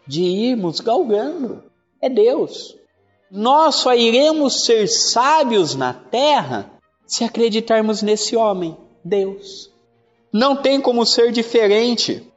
[0.07, 1.63] de irmos galgando.
[2.01, 2.75] É Deus.
[3.29, 6.71] Nós só iremos ser sábios na terra
[7.05, 9.71] se acreditarmos nesse homem, Deus.
[10.33, 12.28] Não tem como ser diferente.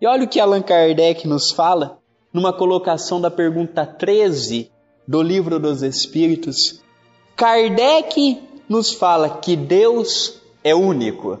[0.00, 1.98] E olha o que Allan Kardec nos fala
[2.32, 4.70] numa colocação da pergunta 13
[5.06, 6.80] do Livro dos Espíritos.
[7.36, 11.38] Kardec nos fala que Deus é único.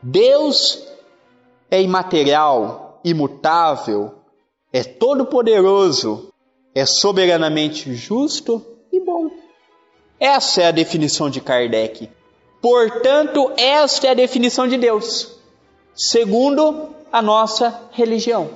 [0.00, 0.86] Deus
[1.68, 4.14] é imaterial, imutável,
[4.72, 6.32] é todo-poderoso,
[6.74, 9.30] é soberanamente justo e bom.
[10.20, 12.08] Essa é a definição de Kardec.
[12.60, 15.38] Portanto, esta é a definição de Deus,
[15.94, 18.50] segundo a nossa religião.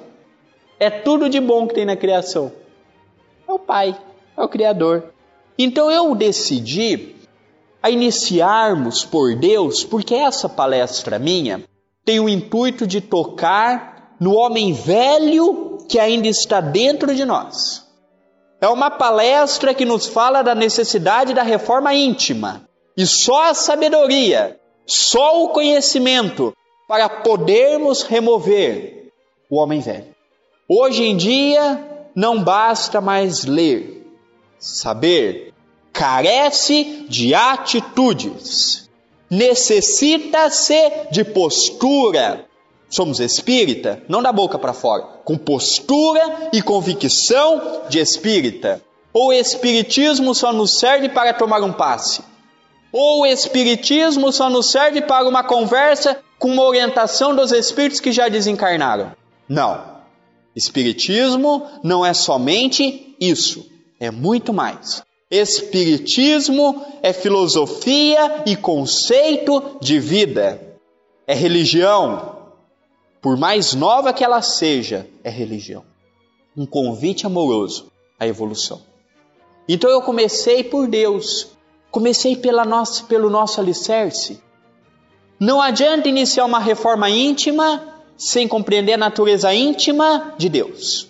[0.80, 2.50] É tudo de bom que tem na criação.
[3.46, 3.96] É o Pai,
[4.36, 5.14] é o Criador.
[5.56, 7.14] Então eu decidi
[7.80, 11.62] a iniciarmos por Deus, porque essa palestra minha
[12.04, 17.86] tem o intuito de tocar no homem velho que ainda está dentro de nós.
[18.60, 22.68] É uma palestra que nos fala da necessidade da reforma íntima.
[22.96, 26.52] E só a sabedoria, só o conhecimento
[26.88, 29.12] para podermos remover
[29.50, 30.06] o homem velho.
[30.66, 34.06] Hoje em dia não basta mais ler,
[34.58, 35.52] saber,
[35.92, 38.88] carece de atitudes,
[39.30, 42.46] necessita-se de postura.
[42.88, 48.82] Somos espírita, não da boca para fora, com postura e convicção de espírita.
[49.12, 52.22] Ou o espiritismo só nos serve para tomar um passe,
[52.90, 58.12] ou o espiritismo só nos serve para uma conversa com uma orientação dos espíritos que
[58.12, 59.12] já desencarnaram.
[59.48, 59.98] Não.
[60.54, 63.66] Espiritismo não é somente isso,
[64.00, 65.02] é muito mais.
[65.30, 70.60] Espiritismo é filosofia e conceito de vida.
[71.26, 72.38] É religião.
[73.20, 75.84] Por mais nova que ela seja, é religião.
[76.56, 78.80] Um convite amoroso à evolução.
[79.68, 81.48] Então eu comecei por Deus,
[81.90, 84.42] comecei pela nossa, pelo nosso alicerce.
[85.38, 91.08] Não adianta iniciar uma reforma íntima sem compreender a natureza íntima de Deus.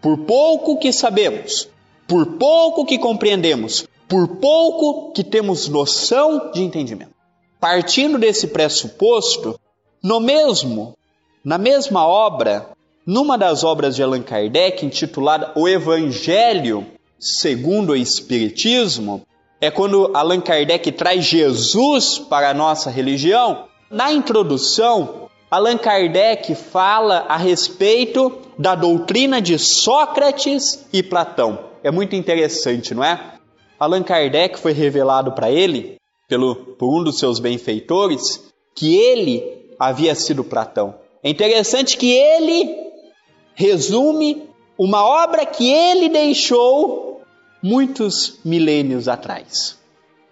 [0.00, 1.68] Por pouco que sabemos,
[2.06, 7.14] por pouco que compreendemos, por pouco que temos noção de entendimento.
[7.58, 9.58] Partindo desse pressuposto,
[10.02, 10.96] no mesmo,
[11.44, 12.68] na mesma obra,
[13.06, 16.86] numa das obras de Allan Kardec, intitulada O Evangelho
[17.24, 19.26] segundo o Espiritismo,
[19.64, 23.64] é quando Allan Kardec traz Jesus para a nossa religião.
[23.90, 31.58] Na introdução, Allan Kardec fala a respeito da doutrina de Sócrates e Platão.
[31.82, 33.38] É muito interessante, não é?
[33.80, 35.96] Allan Kardec foi revelado para ele,
[36.28, 40.96] pelo, por um dos seus benfeitores, que ele havia sido Platão.
[41.22, 42.76] É interessante que ele
[43.54, 44.46] resume
[44.76, 47.13] uma obra que ele deixou
[47.64, 49.78] muitos milênios atrás.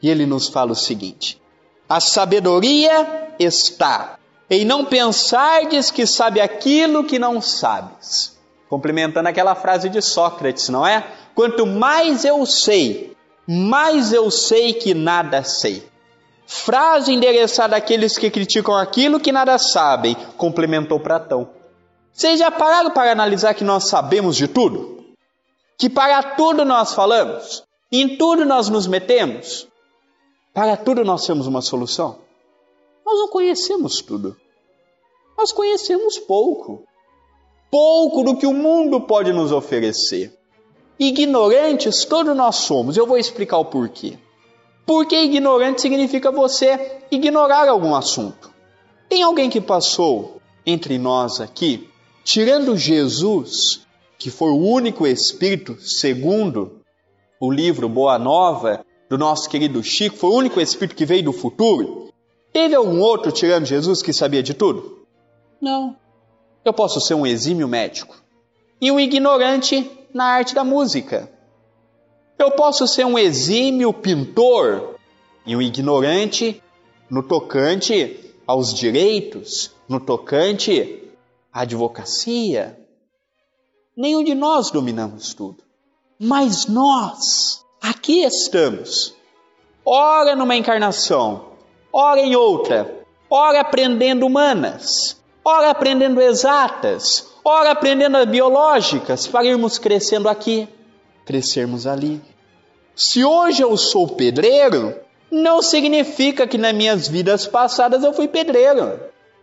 [0.02, 1.40] E ele nos fala o seguinte:
[1.88, 4.18] a sabedoria está
[4.50, 8.38] em não pensardes que sabe aquilo que não sabes.
[8.68, 11.06] Complementando aquela frase de Sócrates, não é?
[11.34, 13.16] Quanto mais eu sei,
[13.48, 15.82] mais eu sei que nada sei.
[16.46, 21.48] Frase endereçada àqueles que criticam aquilo que nada sabem, complementou Platão.
[22.12, 24.91] Vocês já pararam para analisar que nós sabemos de tudo?
[25.78, 27.64] Que para tudo nós falamos?
[27.90, 29.68] Em tudo nós nos metemos?
[30.54, 32.18] Para tudo nós temos uma solução?
[33.04, 34.36] Nós não conhecemos tudo.
[35.36, 36.84] Nós conhecemos pouco.
[37.70, 40.32] Pouco do que o mundo pode nos oferecer.
[40.98, 42.96] Ignorantes todos nós somos.
[42.96, 44.18] Eu vou explicar o porquê.
[44.86, 48.52] Porque ignorante significa você ignorar algum assunto.
[49.08, 51.88] Tem alguém que passou entre nós aqui,
[52.24, 53.86] tirando Jesus,
[54.22, 56.80] que foi o único Espírito, segundo
[57.40, 61.32] o livro Boa Nova do nosso querido Chico, foi o único Espírito que veio do
[61.32, 62.02] futuro,
[62.52, 65.06] Teve algum outro tirando Jesus que sabia de tudo?
[65.60, 65.96] Não.
[66.64, 68.14] Eu posso ser um exímio médico
[68.80, 71.30] e um ignorante na arte da música.
[72.38, 74.96] Eu posso ser um exímio pintor
[75.46, 76.62] e um ignorante
[77.08, 81.10] no tocante aos direitos, no tocante
[81.50, 82.78] à advocacia.
[83.96, 85.58] Nenhum de nós dominamos tudo.
[86.18, 89.14] Mas nós aqui estamos.
[89.84, 91.46] Ora numa encarnação,
[91.92, 100.28] ora em outra, ora aprendendo humanas, ora aprendendo exatas, ora aprendendo biológicas, para irmos crescendo
[100.28, 100.68] aqui,
[101.26, 102.22] crescermos ali.
[102.94, 104.94] Se hoje eu sou pedreiro,
[105.30, 109.00] não significa que nas minhas vidas passadas eu fui pedreiro.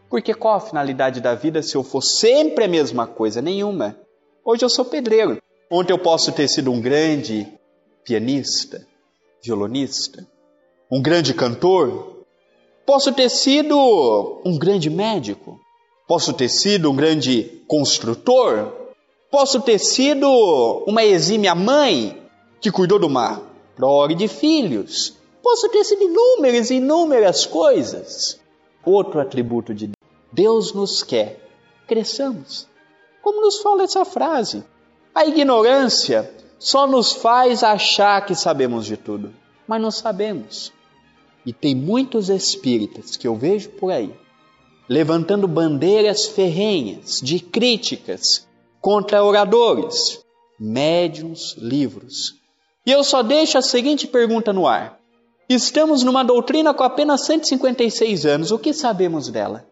[0.10, 3.42] Porque qual a finalidade da vida se eu for sempre a mesma coisa?
[3.42, 3.98] Nenhuma.
[4.44, 5.42] Hoje eu sou pedreiro.
[5.70, 7.48] Ontem eu posso ter sido um grande
[8.04, 8.86] pianista,
[9.44, 10.26] violonista,
[10.92, 12.26] um grande cantor.
[12.86, 15.60] Posso ter sido um grande médico.
[16.08, 18.74] Posso ter sido um grande construtor.
[19.30, 20.28] Posso ter sido
[20.88, 22.20] uma exímia mãe
[22.60, 23.44] que cuidou de uma
[23.76, 25.16] prole de filhos.
[25.44, 28.40] Posso ter sido inúmeras e inúmeras coisas.
[28.84, 30.00] Outro atributo de Deus.
[30.32, 31.40] Deus nos quer.
[31.88, 32.68] Cresçamos.
[33.22, 34.64] Como nos fala essa frase?
[35.14, 39.34] A ignorância só nos faz achar que sabemos de tudo,
[39.68, 40.72] mas não sabemos.
[41.46, 44.14] E tem muitos espíritas que eu vejo por aí
[44.90, 48.48] levantando bandeiras ferrenhas de críticas
[48.82, 50.20] contra oradores,
[50.60, 52.34] médiums, livros.
[52.84, 55.00] E eu só deixo a seguinte pergunta no ar:
[55.48, 59.69] Estamos numa doutrina com apenas 156 anos, o que sabemos dela?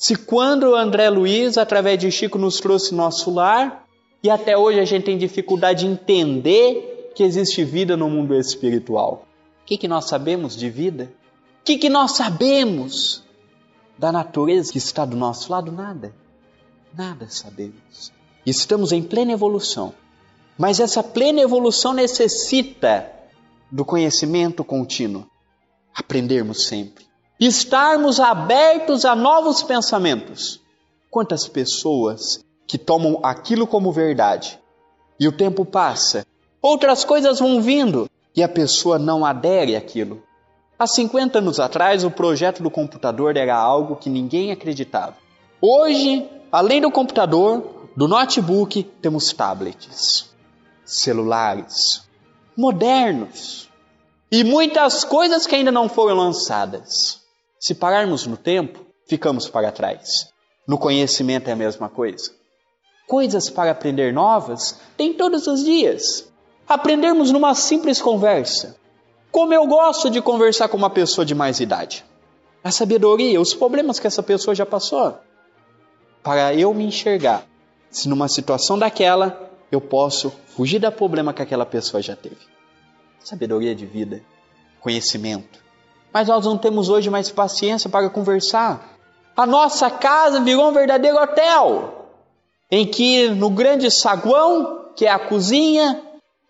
[0.00, 3.86] Se quando André Luiz, através de Chico, nos trouxe nosso lar,
[4.22, 9.26] e até hoje a gente tem dificuldade de entender que existe vida no mundo espiritual.
[9.60, 11.12] O que, que nós sabemos de vida?
[11.60, 13.22] O que, que nós sabemos
[13.98, 15.70] da natureza que está do nosso lado?
[15.70, 16.14] Nada.
[16.96, 18.10] Nada sabemos.
[18.46, 19.92] Estamos em plena evolução.
[20.56, 23.06] Mas essa plena evolução necessita
[23.70, 25.26] do conhecimento contínuo.
[25.94, 27.09] Aprendermos sempre.
[27.40, 30.60] Estarmos abertos a novos pensamentos.
[31.10, 34.60] Quantas pessoas que tomam aquilo como verdade.
[35.18, 36.26] E o tempo passa,
[36.60, 40.22] outras coisas vão vindo e a pessoa não adere àquilo.
[40.78, 45.16] Há 50 anos atrás, o projeto do computador era algo que ninguém acreditava.
[45.62, 50.30] Hoje, além do computador, do notebook, temos tablets,
[50.84, 52.02] celulares,
[52.54, 53.70] modernos
[54.30, 57.19] e muitas coisas que ainda não foram lançadas.
[57.60, 60.32] Se pararmos no tempo, ficamos para trás.
[60.66, 62.40] No conhecimento é a mesma coisa
[63.10, 66.32] coisas para aprender novas, tem todos os dias.
[66.68, 68.76] Aprendermos numa simples conversa.
[69.32, 72.04] Como eu gosto de conversar com uma pessoa de mais idade.
[72.62, 75.18] A sabedoria, os problemas que essa pessoa já passou.
[76.22, 77.44] Para eu me enxergar
[77.90, 82.38] se numa situação daquela eu posso fugir do problema que aquela pessoa já teve.
[83.18, 84.22] Sabedoria de vida,
[84.80, 85.58] conhecimento.
[86.12, 88.96] Mas nós não temos hoje mais paciência para conversar.
[89.36, 92.00] A nossa casa virou um verdadeiro hotel
[92.70, 96.00] em que no grande saguão, que é a cozinha,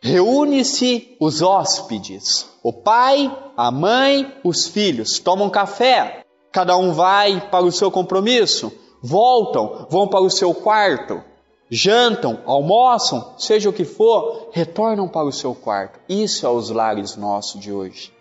[0.03, 2.47] reúne-se os hóspedes.
[2.63, 6.25] O pai, a mãe, os filhos tomam café.
[6.53, 11.23] Cada um vai para o seu compromisso, voltam, vão para o seu quarto,
[11.71, 16.01] jantam, almoçam, seja o que for, retornam para o seu quarto.
[16.09, 18.13] Isso é os lares nossos de hoje.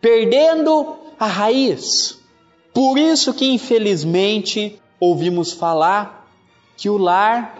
[0.00, 2.18] Perdendo a raiz.
[2.72, 6.26] Por isso que infelizmente ouvimos falar
[6.76, 7.58] que o lar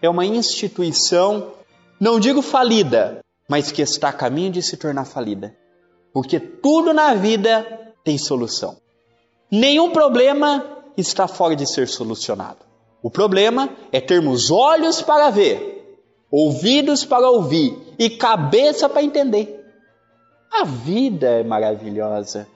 [0.00, 1.52] é uma instituição,
[1.98, 5.56] não digo falida, mas que está a caminho de se tornar falida.
[6.12, 8.76] Porque tudo na vida tem solução.
[9.50, 10.64] Nenhum problema
[10.96, 12.64] está fora de ser solucionado.
[13.02, 16.00] O problema é termos olhos para ver,
[16.30, 19.55] ouvidos para ouvir e cabeça para entender.
[20.50, 22.48] A vida é maravilhosa,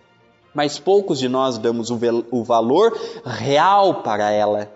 [0.54, 4.72] mas poucos de nós damos o valor real para ela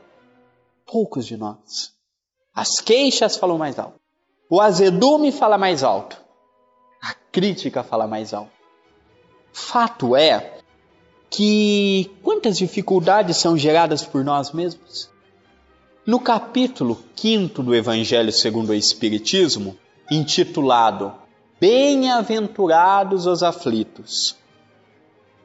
[0.86, 1.92] poucos de nós.
[2.54, 3.98] As queixas falam mais alto.
[4.48, 6.16] O azedume fala mais alto.
[7.02, 8.52] A crítica fala mais alto.
[9.52, 10.58] Fato é
[11.30, 15.10] que quantas dificuldades são geradas por nós mesmos?
[16.06, 19.76] No capítulo 5 do Evangelho segundo o Espiritismo,
[20.10, 21.12] intitulado
[21.66, 24.36] Bem-aventurados os aflitos,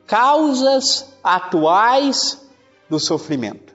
[0.05, 2.45] causas atuais
[2.89, 3.73] do sofrimento.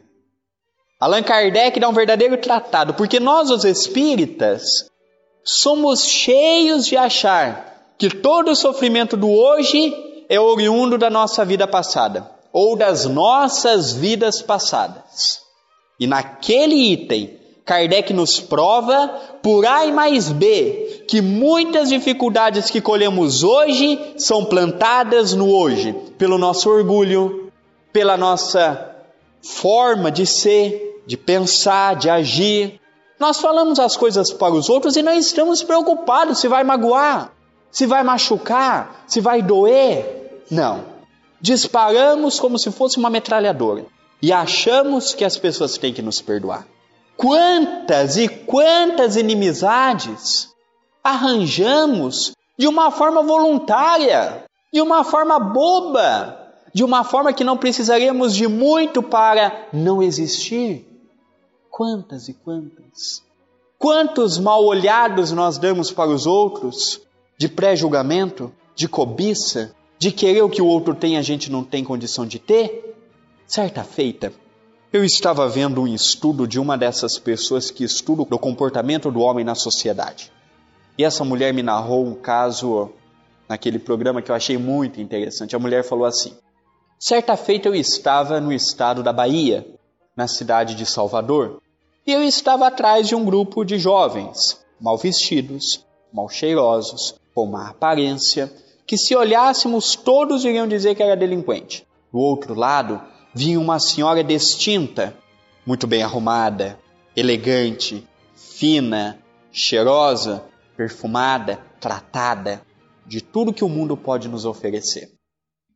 [1.00, 4.90] Allan Kardec dá um verdadeiro tratado, porque nós, os espíritas,
[5.42, 9.94] somos cheios de achar que todo o sofrimento do hoje
[10.28, 15.40] é oriundo da nossa vida passada ou das nossas vidas passadas.
[15.98, 19.08] E naquele item, Kardec nos prova,
[19.42, 25.94] por A e mais B, que muitas dificuldades que colhemos hoje são plantadas no hoje,
[26.18, 27.50] pelo nosso orgulho,
[27.90, 28.94] pela nossa
[29.40, 32.78] forma de ser, de pensar, de agir.
[33.18, 37.32] Nós falamos as coisas para os outros e não estamos preocupados se vai magoar,
[37.70, 40.42] se vai machucar, se vai doer.
[40.50, 40.84] Não.
[41.40, 43.86] Disparamos como se fosse uma metralhadora
[44.20, 46.66] e achamos que as pessoas têm que nos perdoar.
[47.16, 50.48] Quantas e quantas inimizades
[51.02, 58.34] arranjamos de uma forma voluntária, de uma forma boba, de uma forma que não precisaríamos
[58.34, 60.84] de muito para não existir.
[61.70, 63.22] Quantas e quantas?
[63.78, 67.00] Quantos mal olhados nós damos para os outros,
[67.38, 71.84] de pré-julgamento, de cobiça, de querer o que o outro tem a gente não tem
[71.84, 72.96] condição de ter?
[73.46, 74.32] Certa feita,
[74.94, 79.44] eu estava vendo um estudo de uma dessas pessoas que estudam o comportamento do homem
[79.44, 80.30] na sociedade.
[80.96, 82.92] E essa mulher me narrou um caso
[83.48, 85.56] naquele programa que eu achei muito interessante.
[85.56, 86.32] A mulher falou assim:
[86.96, 89.66] Certa feita eu estava no estado da Bahia,
[90.16, 91.60] na cidade de Salvador,
[92.06, 97.70] e eu estava atrás de um grupo de jovens, mal vestidos, mal cheirosos, com má
[97.70, 98.48] aparência,
[98.86, 101.84] que se olhássemos todos iriam dizer que era delinquente.
[102.12, 103.02] Do outro lado,
[103.34, 105.14] vinha uma senhora distinta,
[105.66, 106.78] muito bem arrumada,
[107.16, 109.18] elegante, fina,
[109.50, 110.44] cheirosa,
[110.76, 112.62] perfumada, tratada,
[113.06, 115.10] de tudo que o mundo pode nos oferecer.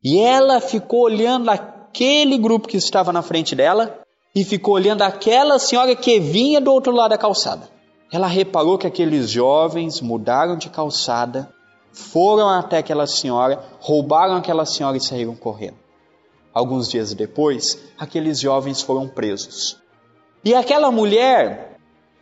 [0.03, 3.99] E ela ficou olhando aquele grupo que estava na frente dela
[4.33, 7.69] e ficou olhando aquela senhora que vinha do outro lado da calçada.
[8.11, 11.53] Ela reparou que aqueles jovens mudaram de calçada,
[11.91, 15.77] foram até aquela senhora, roubaram aquela senhora e saíram correndo.
[16.59, 19.77] Alguns dias depois, aqueles jovens foram presos.
[20.43, 21.77] E aquela mulher,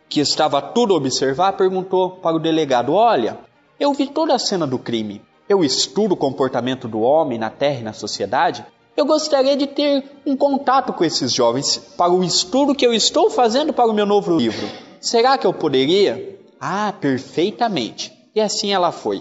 [0.08, 3.36] que estava tudo a observar, perguntou para o delegado: Olha,
[3.80, 5.20] eu vi toda a cena do crime.
[5.48, 8.64] Eu estudo o comportamento do homem na terra e na sociedade.
[8.96, 13.30] Eu gostaria de ter um contato com esses jovens para o estudo que eu estou
[13.30, 14.68] fazendo para o meu novo livro.
[15.00, 16.38] Será que eu poderia?
[16.60, 18.12] Ah, perfeitamente.
[18.36, 19.20] E assim ela foi.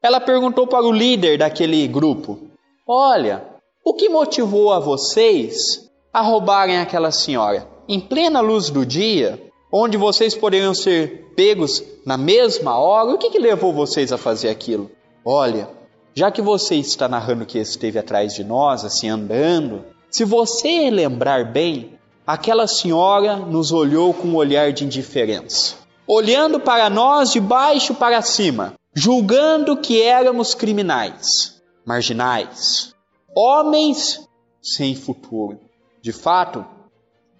[0.00, 2.38] Ela perguntou para o líder daquele grupo:
[2.86, 3.53] Olha,
[3.84, 7.68] o que motivou a vocês a roubarem aquela senhora?
[7.86, 9.38] Em plena luz do dia,
[9.70, 14.48] onde vocês poderiam ser pegos na mesma hora, o que, que levou vocês a fazer
[14.48, 14.90] aquilo?
[15.22, 15.68] Olha,
[16.14, 21.52] já que você está narrando que esteve atrás de nós, assim andando, se você lembrar
[21.52, 25.74] bem, aquela senhora nos olhou com um olhar de indiferença,
[26.06, 32.93] olhando para nós de baixo para cima, julgando que éramos criminais, marginais,
[33.34, 34.28] homens
[34.62, 35.60] sem futuro.
[36.00, 36.64] De fato,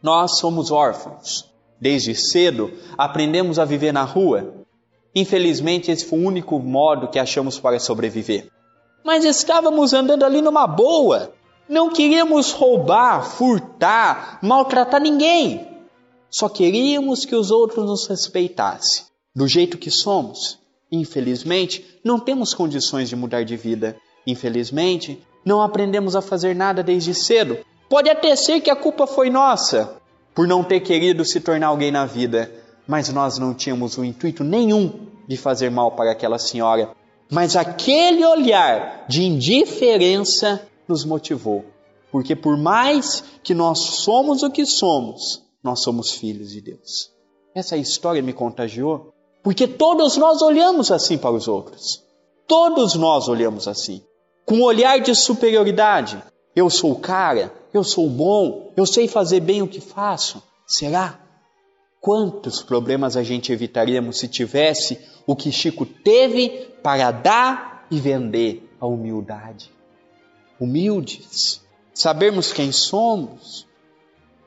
[0.03, 1.51] nós somos órfãos.
[1.80, 4.55] Desde cedo aprendemos a viver na rua.
[5.14, 8.49] Infelizmente, esse foi o único modo que achamos para sobreviver.
[9.05, 11.32] Mas estávamos andando ali numa boa.
[11.68, 15.68] Não queríamos roubar, furtar, maltratar ninguém.
[16.30, 20.59] Só queríamos que os outros nos respeitassem, do jeito que somos.
[20.90, 23.97] Infelizmente, não temos condições de mudar de vida.
[24.26, 27.59] Infelizmente, não aprendemos a fazer nada desde cedo.
[27.88, 29.97] Pode até ser que a culpa foi nossa
[30.34, 32.51] por não ter querido se tornar alguém na vida,
[32.88, 36.90] mas nós não tínhamos o intuito nenhum de fazer mal para aquela senhora.
[37.30, 41.64] Mas aquele olhar de indiferença nos motivou,
[42.11, 47.11] porque por mais que nós somos o que somos, nós somos filhos de Deus.
[47.55, 52.03] Essa história me contagiou, porque todos nós olhamos assim para os outros.
[52.47, 54.03] Todos nós olhamos assim
[54.45, 56.22] com um olhar de superioridade.
[56.55, 60.42] Eu sou o cara, eu sou bom, eu sei fazer bem o que faço.
[60.66, 61.20] Será?
[62.01, 68.70] Quantos problemas a gente evitaríamos se tivesse o que Chico teve para dar e vender
[68.78, 69.72] a humildade?
[70.61, 71.62] Humildes,
[71.95, 73.66] sabermos quem somos,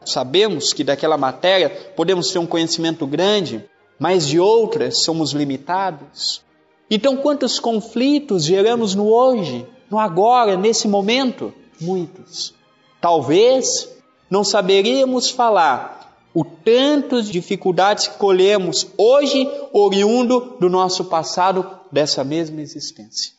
[0.05, 3.67] sabemos que daquela matéria podemos ter um conhecimento grande,
[3.99, 6.43] mas de outras somos limitados.
[6.89, 9.65] Então, quantos conflitos geramos no hoje?
[9.89, 11.53] No agora, nesse momento?
[11.79, 12.53] Muitos.
[12.99, 13.89] Talvez
[14.29, 15.97] não saberíamos falar
[16.33, 23.31] o tanto de dificuldades que colhemos hoje, oriundo do nosso passado, dessa mesma existência.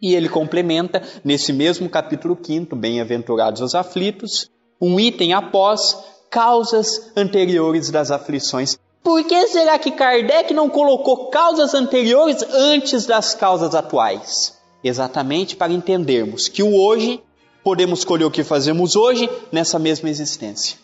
[0.00, 5.96] E ele complementa, nesse mesmo capítulo 5, Bem-aventurados os aflitos, um item após
[6.28, 8.76] causas anteriores das aflições.
[9.04, 14.58] Por que será que Kardec não colocou causas anteriores antes das causas atuais?
[14.82, 17.22] Exatamente para entendermos que o hoje
[17.62, 20.76] podemos escolher o que fazemos hoje nessa mesma existência.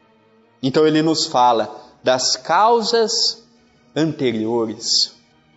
[0.63, 3.43] Então ele nos fala das causas
[3.95, 5.13] anteriores,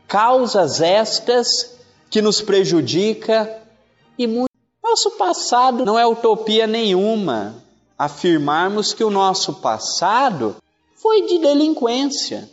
[0.08, 1.78] causas estas
[2.10, 3.62] que nos prejudica
[4.18, 4.52] e muito.
[4.84, 7.64] Nosso passado não é utopia nenhuma
[7.98, 10.56] afirmarmos que o nosso passado
[10.96, 12.50] foi de delinquência.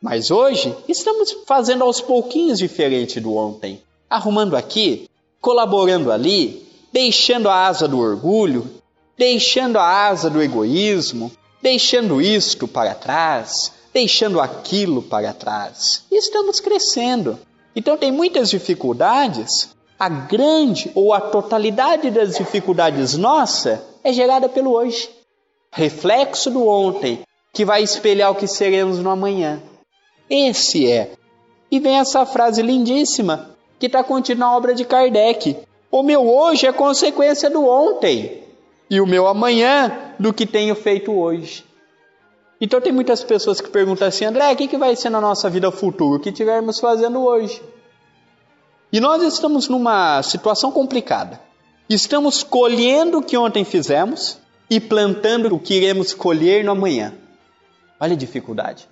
[0.00, 3.80] Mas hoje estamos fazendo aos pouquinhos diferente do ontem
[4.12, 5.08] arrumando aqui,
[5.40, 8.70] colaborando ali, deixando a asa do orgulho,
[9.16, 11.32] deixando a asa do egoísmo,
[11.62, 16.04] deixando isto para trás, deixando aquilo para trás.
[16.10, 17.38] E estamos crescendo.
[17.74, 19.70] Então tem muitas dificuldades.
[19.98, 25.08] A grande ou a totalidade das dificuldades nossa é gerada pelo hoje.
[25.70, 27.20] Reflexo do ontem,
[27.54, 29.62] que vai espelhar o que seremos no amanhã.
[30.28, 31.12] Esse é.
[31.70, 33.51] E vem essa frase lindíssima
[33.82, 35.56] que está contida na obra de Kardec:
[35.90, 38.44] O meu hoje é consequência do ontem,
[38.88, 41.64] e o meu amanhã do que tenho feito hoje.
[42.60, 45.50] Então tem muitas pessoas que perguntam assim, André, o que, que vai ser na nossa
[45.50, 46.16] vida futura?
[46.16, 47.60] O que estivermos fazendo hoje?
[48.92, 51.40] E nós estamos numa situação complicada.
[51.88, 54.38] Estamos colhendo o que ontem fizemos
[54.70, 57.14] e plantando o que iremos colher no amanhã.
[57.98, 58.88] Olha a dificuldade.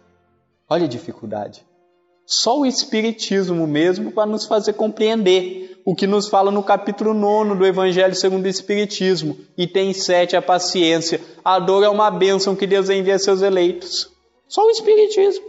[0.68, 1.64] Olha a dificuldade.
[2.32, 7.56] Só o Espiritismo mesmo para nos fazer compreender o que nos fala no capítulo 9
[7.56, 9.36] do Evangelho segundo o Espiritismo.
[9.58, 11.20] E tem sete a paciência.
[11.44, 14.12] A dor é uma bênção que Deus envia a seus eleitos.
[14.46, 15.44] Só o Espiritismo.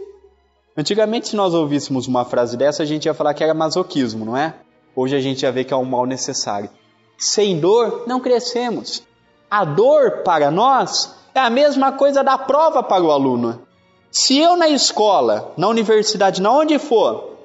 [0.76, 4.36] Antigamente, se nós ouvíssemos uma frase dessa, a gente ia falar que era masoquismo, não
[4.36, 4.52] é?
[4.96, 6.68] Hoje a gente ia ver que é um mal necessário.
[7.16, 9.04] Sem dor, não crescemos.
[9.48, 13.62] A dor para nós é a mesma coisa da prova para o aluno.
[14.12, 17.38] Se eu na escola, na universidade, na onde for,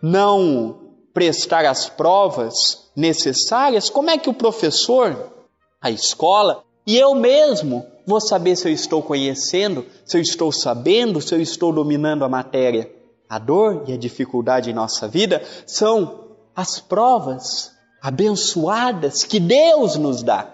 [0.00, 0.78] não
[1.12, 5.30] prestar as provas necessárias, como é que o professor,
[5.78, 11.20] a escola e eu mesmo vou saber se eu estou conhecendo, se eu estou sabendo,
[11.20, 12.90] se eu estou dominando a matéria?
[13.28, 20.22] A dor e a dificuldade em nossa vida são as provas abençoadas que Deus nos
[20.22, 20.48] dá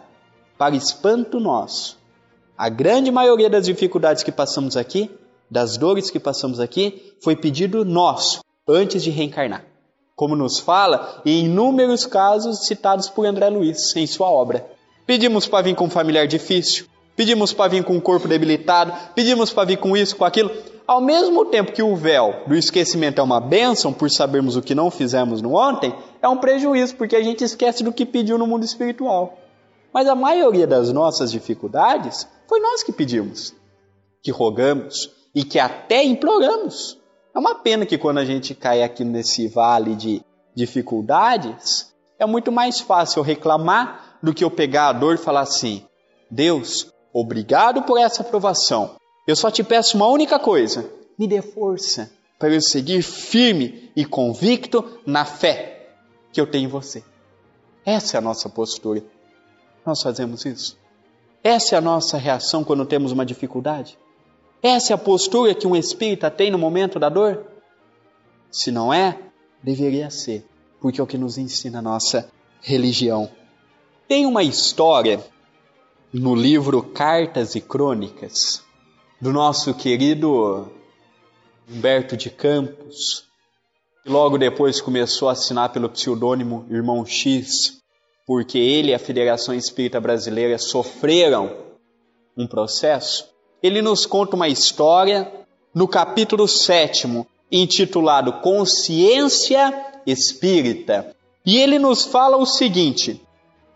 [0.58, 1.96] para espanto nosso.
[2.58, 5.08] A grande maioria das dificuldades que passamos aqui
[5.50, 9.64] das dores que passamos aqui foi pedido nosso antes de reencarnar,
[10.14, 14.66] como nos fala em inúmeros casos citados por André Luiz em sua obra.
[15.06, 19.52] Pedimos para vir com um familiar difícil, pedimos para vir com um corpo debilitado, pedimos
[19.52, 20.50] para vir com isso, com aquilo.
[20.86, 24.74] Ao mesmo tempo que o véu do esquecimento é uma bênção por sabermos o que
[24.74, 28.46] não fizemos no ontem, é um prejuízo porque a gente esquece do que pediu no
[28.46, 29.38] mundo espiritual.
[29.92, 33.54] Mas a maioria das nossas dificuldades foi nós que pedimos,
[34.22, 36.98] que rogamos, e que até imploramos.
[37.34, 40.22] É uma pena que quando a gente cai aqui nesse vale de
[40.54, 45.84] dificuldades, é muito mais fácil reclamar do que eu pegar a dor e falar assim:
[46.30, 48.96] Deus, obrigado por essa aprovação.
[49.26, 54.06] Eu só te peço uma única coisa: me dê força para eu seguir firme e
[54.06, 55.90] convicto na fé
[56.32, 57.04] que eu tenho em você.
[57.84, 59.04] Essa é a nossa postura.
[59.84, 60.78] Nós fazemos isso.
[61.44, 63.98] Essa é a nossa reação quando temos uma dificuldade.
[64.66, 67.46] Essa é a postura que um espírita tem no momento da dor?
[68.50, 69.16] Se não é,
[69.62, 70.44] deveria ser,
[70.80, 72.28] porque é o que nos ensina a nossa
[72.60, 73.30] religião.
[74.08, 75.24] Tem uma história
[76.12, 78.60] no livro Cartas e Crônicas
[79.20, 80.68] do nosso querido
[81.70, 83.24] Humberto de Campos,
[84.02, 87.80] que logo depois começou a assinar pelo pseudônimo Irmão X,
[88.26, 91.56] porque ele e a Federação Espírita Brasileira sofreram
[92.36, 95.30] um processo ele nos conta uma história
[95.74, 99.72] no capítulo 7, intitulado Consciência
[100.06, 101.14] Espírita.
[101.44, 103.20] E ele nos fala o seguinte: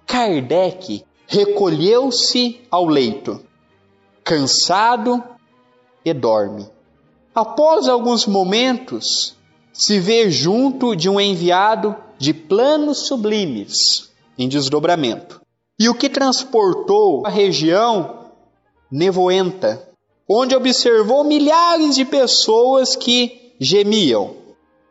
[0.07, 3.41] Kardec recolheu-se ao leito,
[4.25, 5.23] cansado
[6.05, 6.69] e dorme.
[7.35, 9.37] Após alguns momentos,
[9.73, 15.41] se vê junto de um enviado de planos sublimes em desdobramento.
[15.79, 18.20] E o que transportou a região
[18.91, 19.89] nevoenta,
[20.29, 24.35] onde observou milhares de pessoas que gemiam,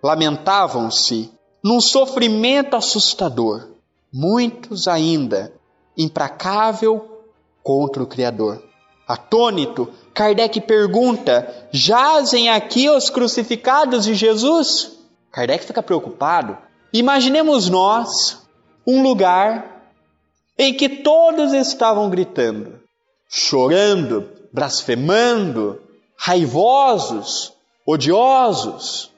[0.03, 1.31] lamentavam-se
[1.63, 3.67] num sofrimento assustador,
[4.13, 5.53] muitos ainda
[5.97, 7.23] implacável
[7.61, 8.63] contra o Criador.
[9.07, 14.97] Atônito, Kardec pergunta: jazem aqui os crucificados de Jesus?
[15.31, 16.57] Kardec fica preocupado.
[16.93, 18.41] Imaginemos nós
[18.85, 19.83] um lugar
[20.57, 22.78] em que todos estavam gritando:
[23.29, 25.79] chorando, blasfemando,
[26.17, 27.53] raivosos,
[27.85, 29.11] odiosos.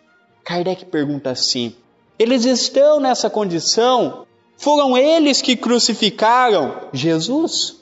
[0.44, 1.74] Kardec pergunta assim:
[2.20, 4.28] eles estão nessa condição?
[4.58, 7.78] Foram eles que crucificaram Jesus?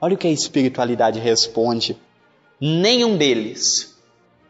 [0.00, 1.98] Olha o que a espiritualidade responde:
[2.60, 3.96] nenhum deles,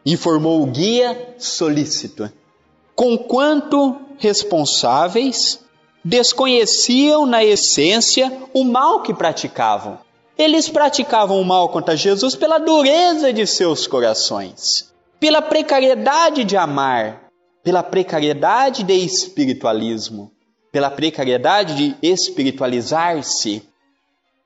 [0.05, 2.31] informou o guia solícito.
[2.95, 5.59] Conquanto responsáveis,
[6.03, 10.04] desconheciam na essência o mal que praticavam
[10.37, 17.29] eles praticavam o mal contra Jesus pela dureza de seus corações, pela precariedade de amar,
[17.63, 20.31] pela precariedade de espiritualismo,
[20.71, 23.63] pela precariedade de espiritualizar-se.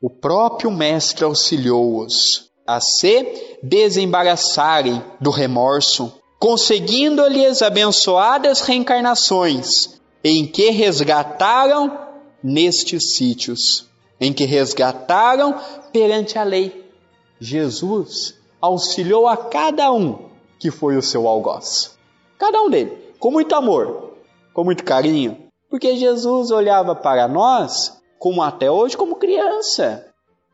[0.01, 11.97] O próprio Mestre auxiliou-os a se desembaraçarem do remorso, conseguindo-lhes abençoadas reencarnações, em que resgataram
[12.43, 13.88] nestes sítios
[14.19, 15.55] em que resgataram
[15.91, 16.91] perante a lei.
[17.39, 21.97] Jesus auxiliou a cada um que foi o seu algoz.
[22.37, 24.13] Cada um deles, com muito amor,
[24.53, 25.37] com muito carinho,
[25.69, 30.05] porque Jesus olhava para nós, como até hoje, como criança.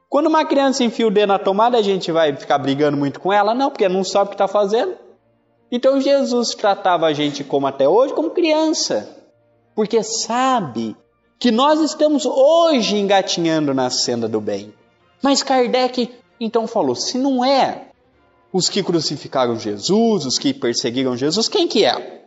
[0.10, 3.34] Quando uma criança enfia o dedo na tomada, a gente vai ficar brigando muito com
[3.34, 3.54] ela?
[3.56, 4.96] Não, porque não sabe o que está fazendo.
[5.72, 9.10] Então Jesus tratava a gente como até hoje, como criança,
[9.74, 10.96] porque sabe
[11.40, 14.74] que nós estamos hoje engatinhando na senda do bem.
[15.22, 17.90] Mas Kardec então falou: se não é
[18.52, 22.24] os que crucificaram Jesus, os que perseguiram Jesus, quem que é?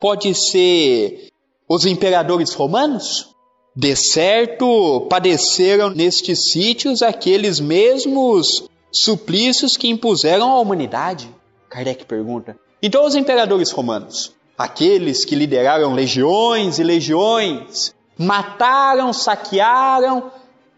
[0.00, 1.28] Pode ser
[1.68, 3.34] os imperadores romanos?
[3.74, 11.28] De certo, padeceram nestes sítios aqueles mesmos suplícios que impuseram à humanidade?
[11.68, 12.58] Kardec pergunta.
[12.82, 20.30] Então, os imperadores romanos, aqueles que lideraram legiões e legiões, mataram, saquearam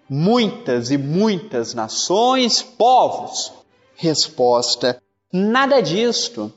[0.09, 3.53] muitas e muitas nações, povos.
[3.95, 5.01] Resposta:
[5.33, 6.53] nada disto.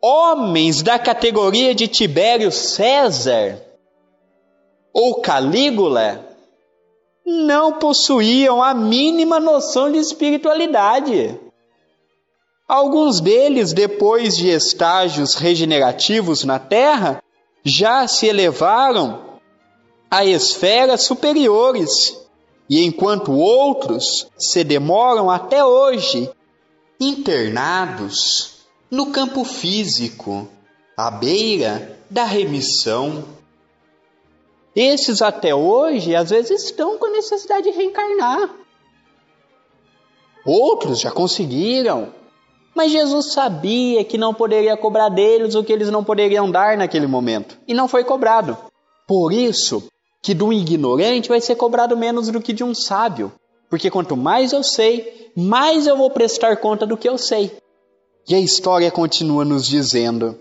[0.00, 3.58] Homens da categoria de Tibério César
[4.92, 6.28] ou Calígula
[7.24, 11.40] não possuíam a mínima noção de espiritualidade.
[12.68, 17.22] Alguns deles, depois de estágios regenerativos na Terra,
[17.64, 19.33] já se elevaram
[20.14, 22.16] a esferas superiores,
[22.70, 26.30] e enquanto outros se demoram até hoje
[27.00, 30.48] internados no campo físico,
[30.96, 33.24] à beira da remissão
[34.76, 38.50] esses até hoje, às vezes, estão com a necessidade de reencarnar.
[40.44, 42.12] Outros já conseguiram.
[42.74, 47.06] Mas Jesus sabia que não poderia cobrar deles o que eles não poderiam dar naquele
[47.06, 47.56] momento.
[47.68, 48.58] E não foi cobrado.
[49.06, 49.88] Por isso
[50.24, 53.30] que do ignorante vai ser cobrado menos do que de um sábio.
[53.68, 57.52] Porque quanto mais eu sei, mais eu vou prestar conta do que eu sei.
[58.26, 60.38] E a história continua nos dizendo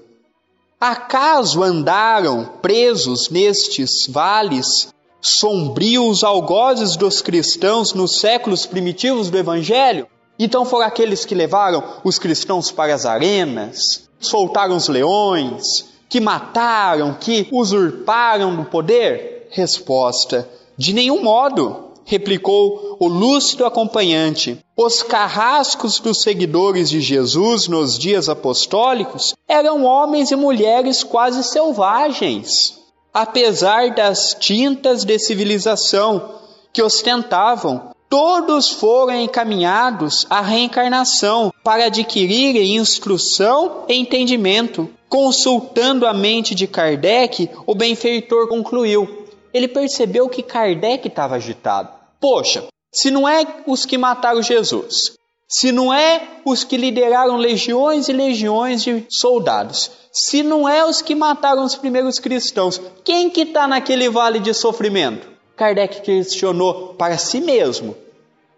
[0.79, 4.87] Acaso andaram presos nestes vales
[5.21, 10.07] sombrios algozes dos cristãos nos séculos primitivos do Evangelho?
[10.39, 17.15] Então foram aqueles que levaram os cristãos para as arenas, soltaram os leões, que mataram,
[17.15, 19.32] que usurparam do poder?
[19.55, 24.57] Resposta: de nenhum modo replicou o lúcido acompanhante.
[24.75, 32.79] Os carrascos dos seguidores de Jesus nos dias apostólicos eram homens e mulheres quase selvagens,
[33.13, 36.31] apesar das tintas de civilização
[36.73, 37.91] que ostentavam.
[38.09, 44.89] Todos foram encaminhados à reencarnação para adquirirem instrução e entendimento.
[45.07, 49.22] Consultando a mente de Kardec, o benfeitor concluiu:
[49.53, 51.89] ele percebeu que Kardec estava agitado.
[52.19, 55.13] Poxa, se não é os que mataram Jesus,
[55.47, 61.01] se não é os que lideraram legiões e legiões de soldados, se não é os
[61.01, 65.27] que mataram os primeiros cristãos, quem que está naquele vale de sofrimento?
[65.55, 67.95] Kardec questionou para si mesmo.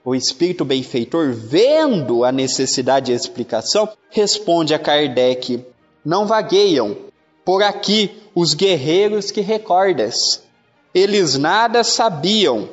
[0.06, 5.66] O espírito benfeitor, vendo a necessidade de explicação, responde a Kardec:
[6.06, 6.96] Não vagueiam
[7.43, 10.45] por aqui os guerreiros que recordas
[10.96, 12.70] eles nada sabiam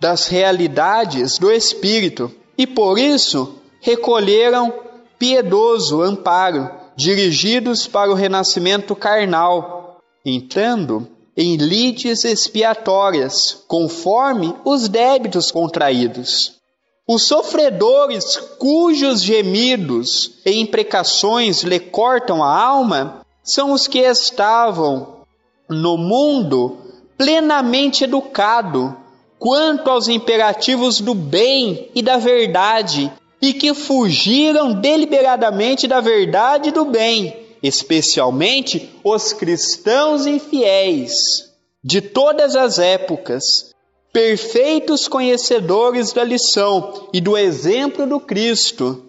[0.00, 4.72] das realidades do Espírito e por isso recolheram
[5.18, 11.06] piedoso amparo, dirigidos para o renascimento carnal, entrando
[11.36, 16.58] em lides expiatórias, conforme os débitos contraídos.
[17.06, 25.20] Os sofredores cujos gemidos e imprecações lhe cortam a alma são os que estavam
[25.68, 26.89] no mundo
[27.20, 28.96] plenamente educado
[29.38, 33.12] quanto aos imperativos do bem e da verdade,
[33.42, 41.50] e que fugiram deliberadamente da verdade e do bem, especialmente os cristãos infiéis
[41.84, 43.74] de todas as épocas,
[44.14, 49.04] perfeitos conhecedores da lição e do exemplo do Cristo,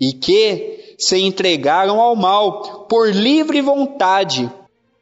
[0.00, 4.50] e que se entregaram ao mal por livre vontade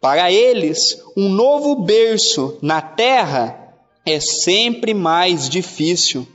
[0.02, 3.72] para eles, um novo berço na terra
[4.04, 6.26] é sempre mais difícil,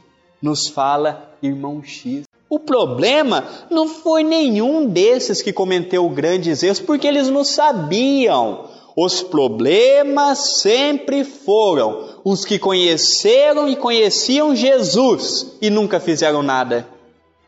[0.41, 2.23] nos fala irmão X.
[2.49, 8.69] O problema não foi nenhum desses que cometeu grandes erros, porque eles não sabiam.
[8.95, 16.87] Os problemas sempre foram os que conheceram e conheciam Jesus e nunca fizeram nada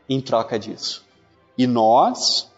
[0.06, 1.02] em troca disso.
[1.56, 2.49] E nós,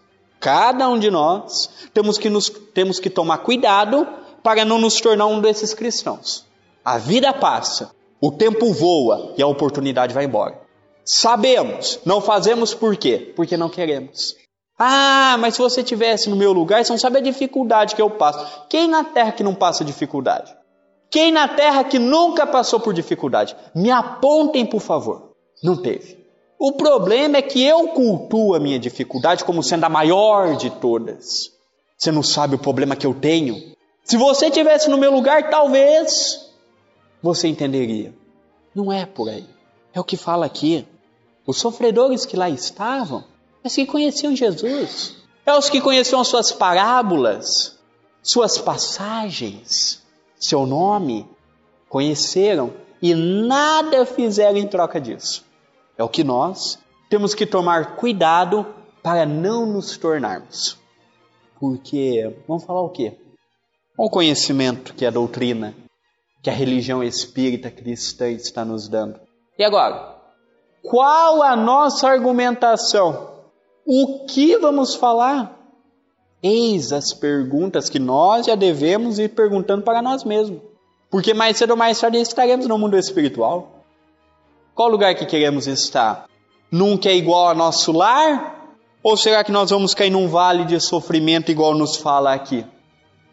[0.43, 4.09] Cada um de nós temos que, nos, temos que tomar cuidado
[4.43, 6.45] para não nos tornar um desses cristãos.
[6.85, 10.61] A vida passa, o tempo voa e a oportunidade vai embora.
[11.05, 13.33] Sabemos, não fazemos por quê?
[13.37, 14.35] Porque não queremos.
[14.77, 18.11] Ah, mas se você tivesse no meu lugar, você não sabe a dificuldade que eu
[18.11, 18.67] passo.
[18.69, 20.53] Quem na terra que não passa dificuldade?
[21.09, 23.55] Quem na terra que nunca passou por dificuldade?
[23.73, 25.35] Me apontem, por favor.
[25.63, 26.22] Não teve.
[26.65, 31.51] O problema é que eu cultuo a minha dificuldade como sendo a maior de todas.
[31.99, 33.75] Você não sabe o problema que eu tenho.
[34.05, 36.49] Se você tivesse no meu lugar, talvez
[37.21, 38.15] você entenderia.
[38.73, 39.45] Não é por aí.
[39.93, 40.87] É o que fala aqui.
[41.45, 43.25] Os sofredores que lá estavam,
[43.61, 45.17] mas que conheciam Jesus.
[45.45, 47.77] É os que conheciam suas parábolas,
[48.23, 50.01] suas passagens
[50.39, 51.29] seu nome,
[51.89, 55.51] conheceram e nada fizeram em troca disso.
[55.97, 56.79] É o que nós
[57.09, 58.67] temos que tomar cuidado
[59.03, 60.79] para não nos tornarmos.
[61.61, 63.19] Porque, vamos falar o quê?
[63.97, 65.75] O conhecimento que a doutrina,
[66.43, 69.21] que a religião espírita cristã está nos dando.
[69.59, 70.17] E agora,
[70.83, 73.31] qual a nossa argumentação?
[73.87, 75.59] O que vamos falar?
[76.43, 80.61] Eis as perguntas que nós já devemos ir perguntando para nós mesmos.
[81.11, 83.82] Porque mais cedo ou mais tarde estaremos no mundo espiritual.
[84.75, 86.27] Qual lugar que queremos estar?
[87.01, 88.75] Que é igual ao nosso lar?
[89.03, 92.65] Ou será que nós vamos cair num vale de sofrimento igual nos fala aqui?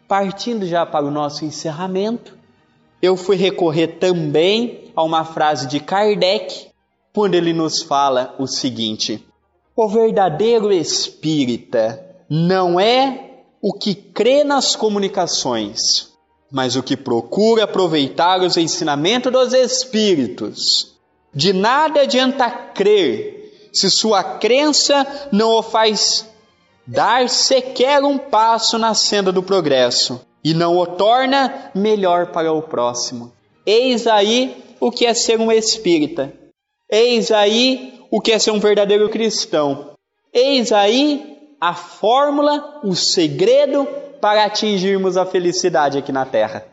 [0.06, 2.36] Partindo já para o nosso encerramento,
[3.00, 6.68] eu fui recorrer também a uma frase de Kardec,
[7.14, 9.24] quando ele nos fala o seguinte:
[9.74, 13.30] O verdadeiro espírita não é
[13.62, 16.10] o que crê nas comunicações,
[16.50, 20.99] mas o que procura aproveitar os ensinamentos dos Espíritos.
[21.32, 26.28] De nada adianta crer se sua crença não o faz
[26.86, 32.62] dar sequer um passo na senda do progresso e não o torna melhor para o
[32.62, 33.32] próximo.
[33.64, 36.32] Eis aí o que é ser um espírita.
[36.90, 39.90] Eis aí o que é ser um verdadeiro cristão.
[40.32, 43.86] Eis aí a fórmula, o segredo
[44.20, 46.66] para atingirmos a felicidade aqui na Terra.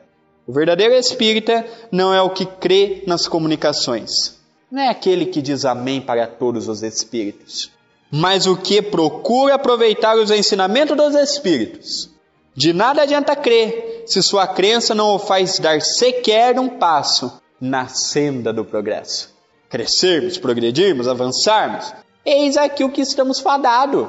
[0.47, 4.36] O verdadeiro espírita não é o que crê nas comunicações,
[4.70, 7.72] não é aquele que diz amém para todos os espíritos,
[8.11, 12.09] mas o que procura aproveitar os ensinamentos dos espíritos.
[12.53, 17.88] De nada adianta crer se sua crença não o faz dar sequer um passo na
[17.88, 19.36] senda do progresso.
[19.70, 21.93] Crescermos, progredirmos, avançarmos,
[22.26, 24.07] eis aqui o que estamos fadados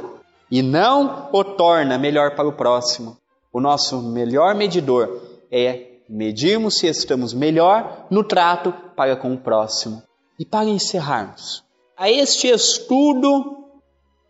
[0.50, 3.16] e não o torna melhor para o próximo.
[3.52, 5.20] O nosso melhor medidor
[5.52, 10.02] é medirmos se estamos melhor no trato para com o próximo.
[10.38, 11.64] E para encerrarmos,
[11.96, 13.64] a este estudo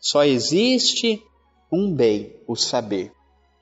[0.00, 1.22] só existe
[1.70, 3.12] um bem, o saber,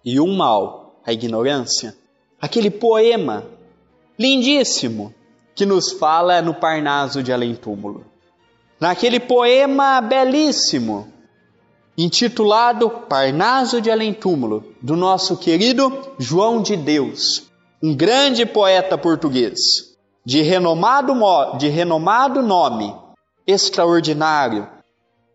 [0.04, 1.96] e um mal, a ignorância.
[2.40, 3.44] Aquele poema
[4.18, 5.12] lindíssimo
[5.56, 8.04] que nos fala no Parnaso de Além Túmulo.
[8.78, 11.12] Naquele poema belíssimo
[11.98, 17.44] intitulado Parnaso de Além Túmulo, do nosso querido João de Deus,
[17.82, 19.85] um grande poeta português,
[20.26, 21.14] de renomado,
[21.56, 22.92] de renomado nome,
[23.46, 24.68] extraordinário.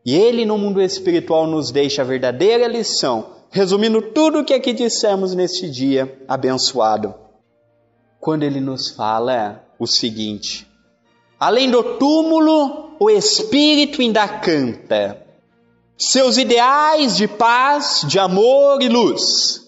[0.05, 4.73] E ele, no mundo espiritual, nos deixa a verdadeira lição, resumindo tudo o que aqui
[4.73, 7.15] dissemos neste dia abençoado.
[8.19, 10.67] Quando ele nos fala o seguinte:
[11.39, 15.25] Além do túmulo, o espírito ainda canta
[15.97, 19.61] seus ideais de paz, de amor e luz,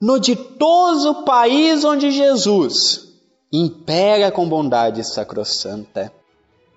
[0.00, 3.01] no ditoso país onde Jesus
[3.52, 6.12] impera com bondade sacrossanta.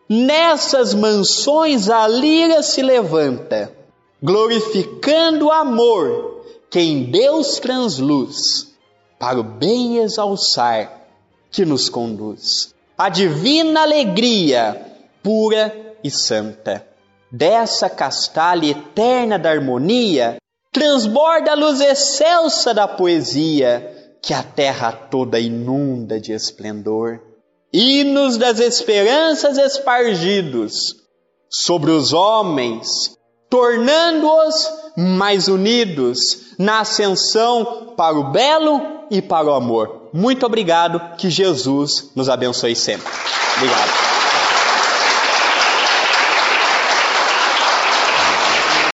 [0.10, 3.72] Nessas mansões a lira se levanta,
[4.22, 8.74] glorificando o amor que em Deus transluz,
[9.18, 11.08] para o bem exalçar
[11.50, 12.74] que nos conduz.
[12.98, 14.86] A divina alegria
[15.24, 16.86] pura e santa
[17.32, 20.38] dessa castalha eterna da harmonia,
[20.72, 23.95] transborda a luz excelsa da poesia,
[24.26, 27.22] que a terra toda inunda de esplendor.
[27.72, 30.96] Hinos das esperanças espargidos
[31.48, 33.16] sobre os homens,
[33.52, 34.68] tornando-os
[34.98, 40.10] mais unidos na ascensão para o belo e para o amor.
[40.12, 43.08] Muito obrigado, que Jesus nos abençoe sempre.
[43.58, 44.15] Obrigado.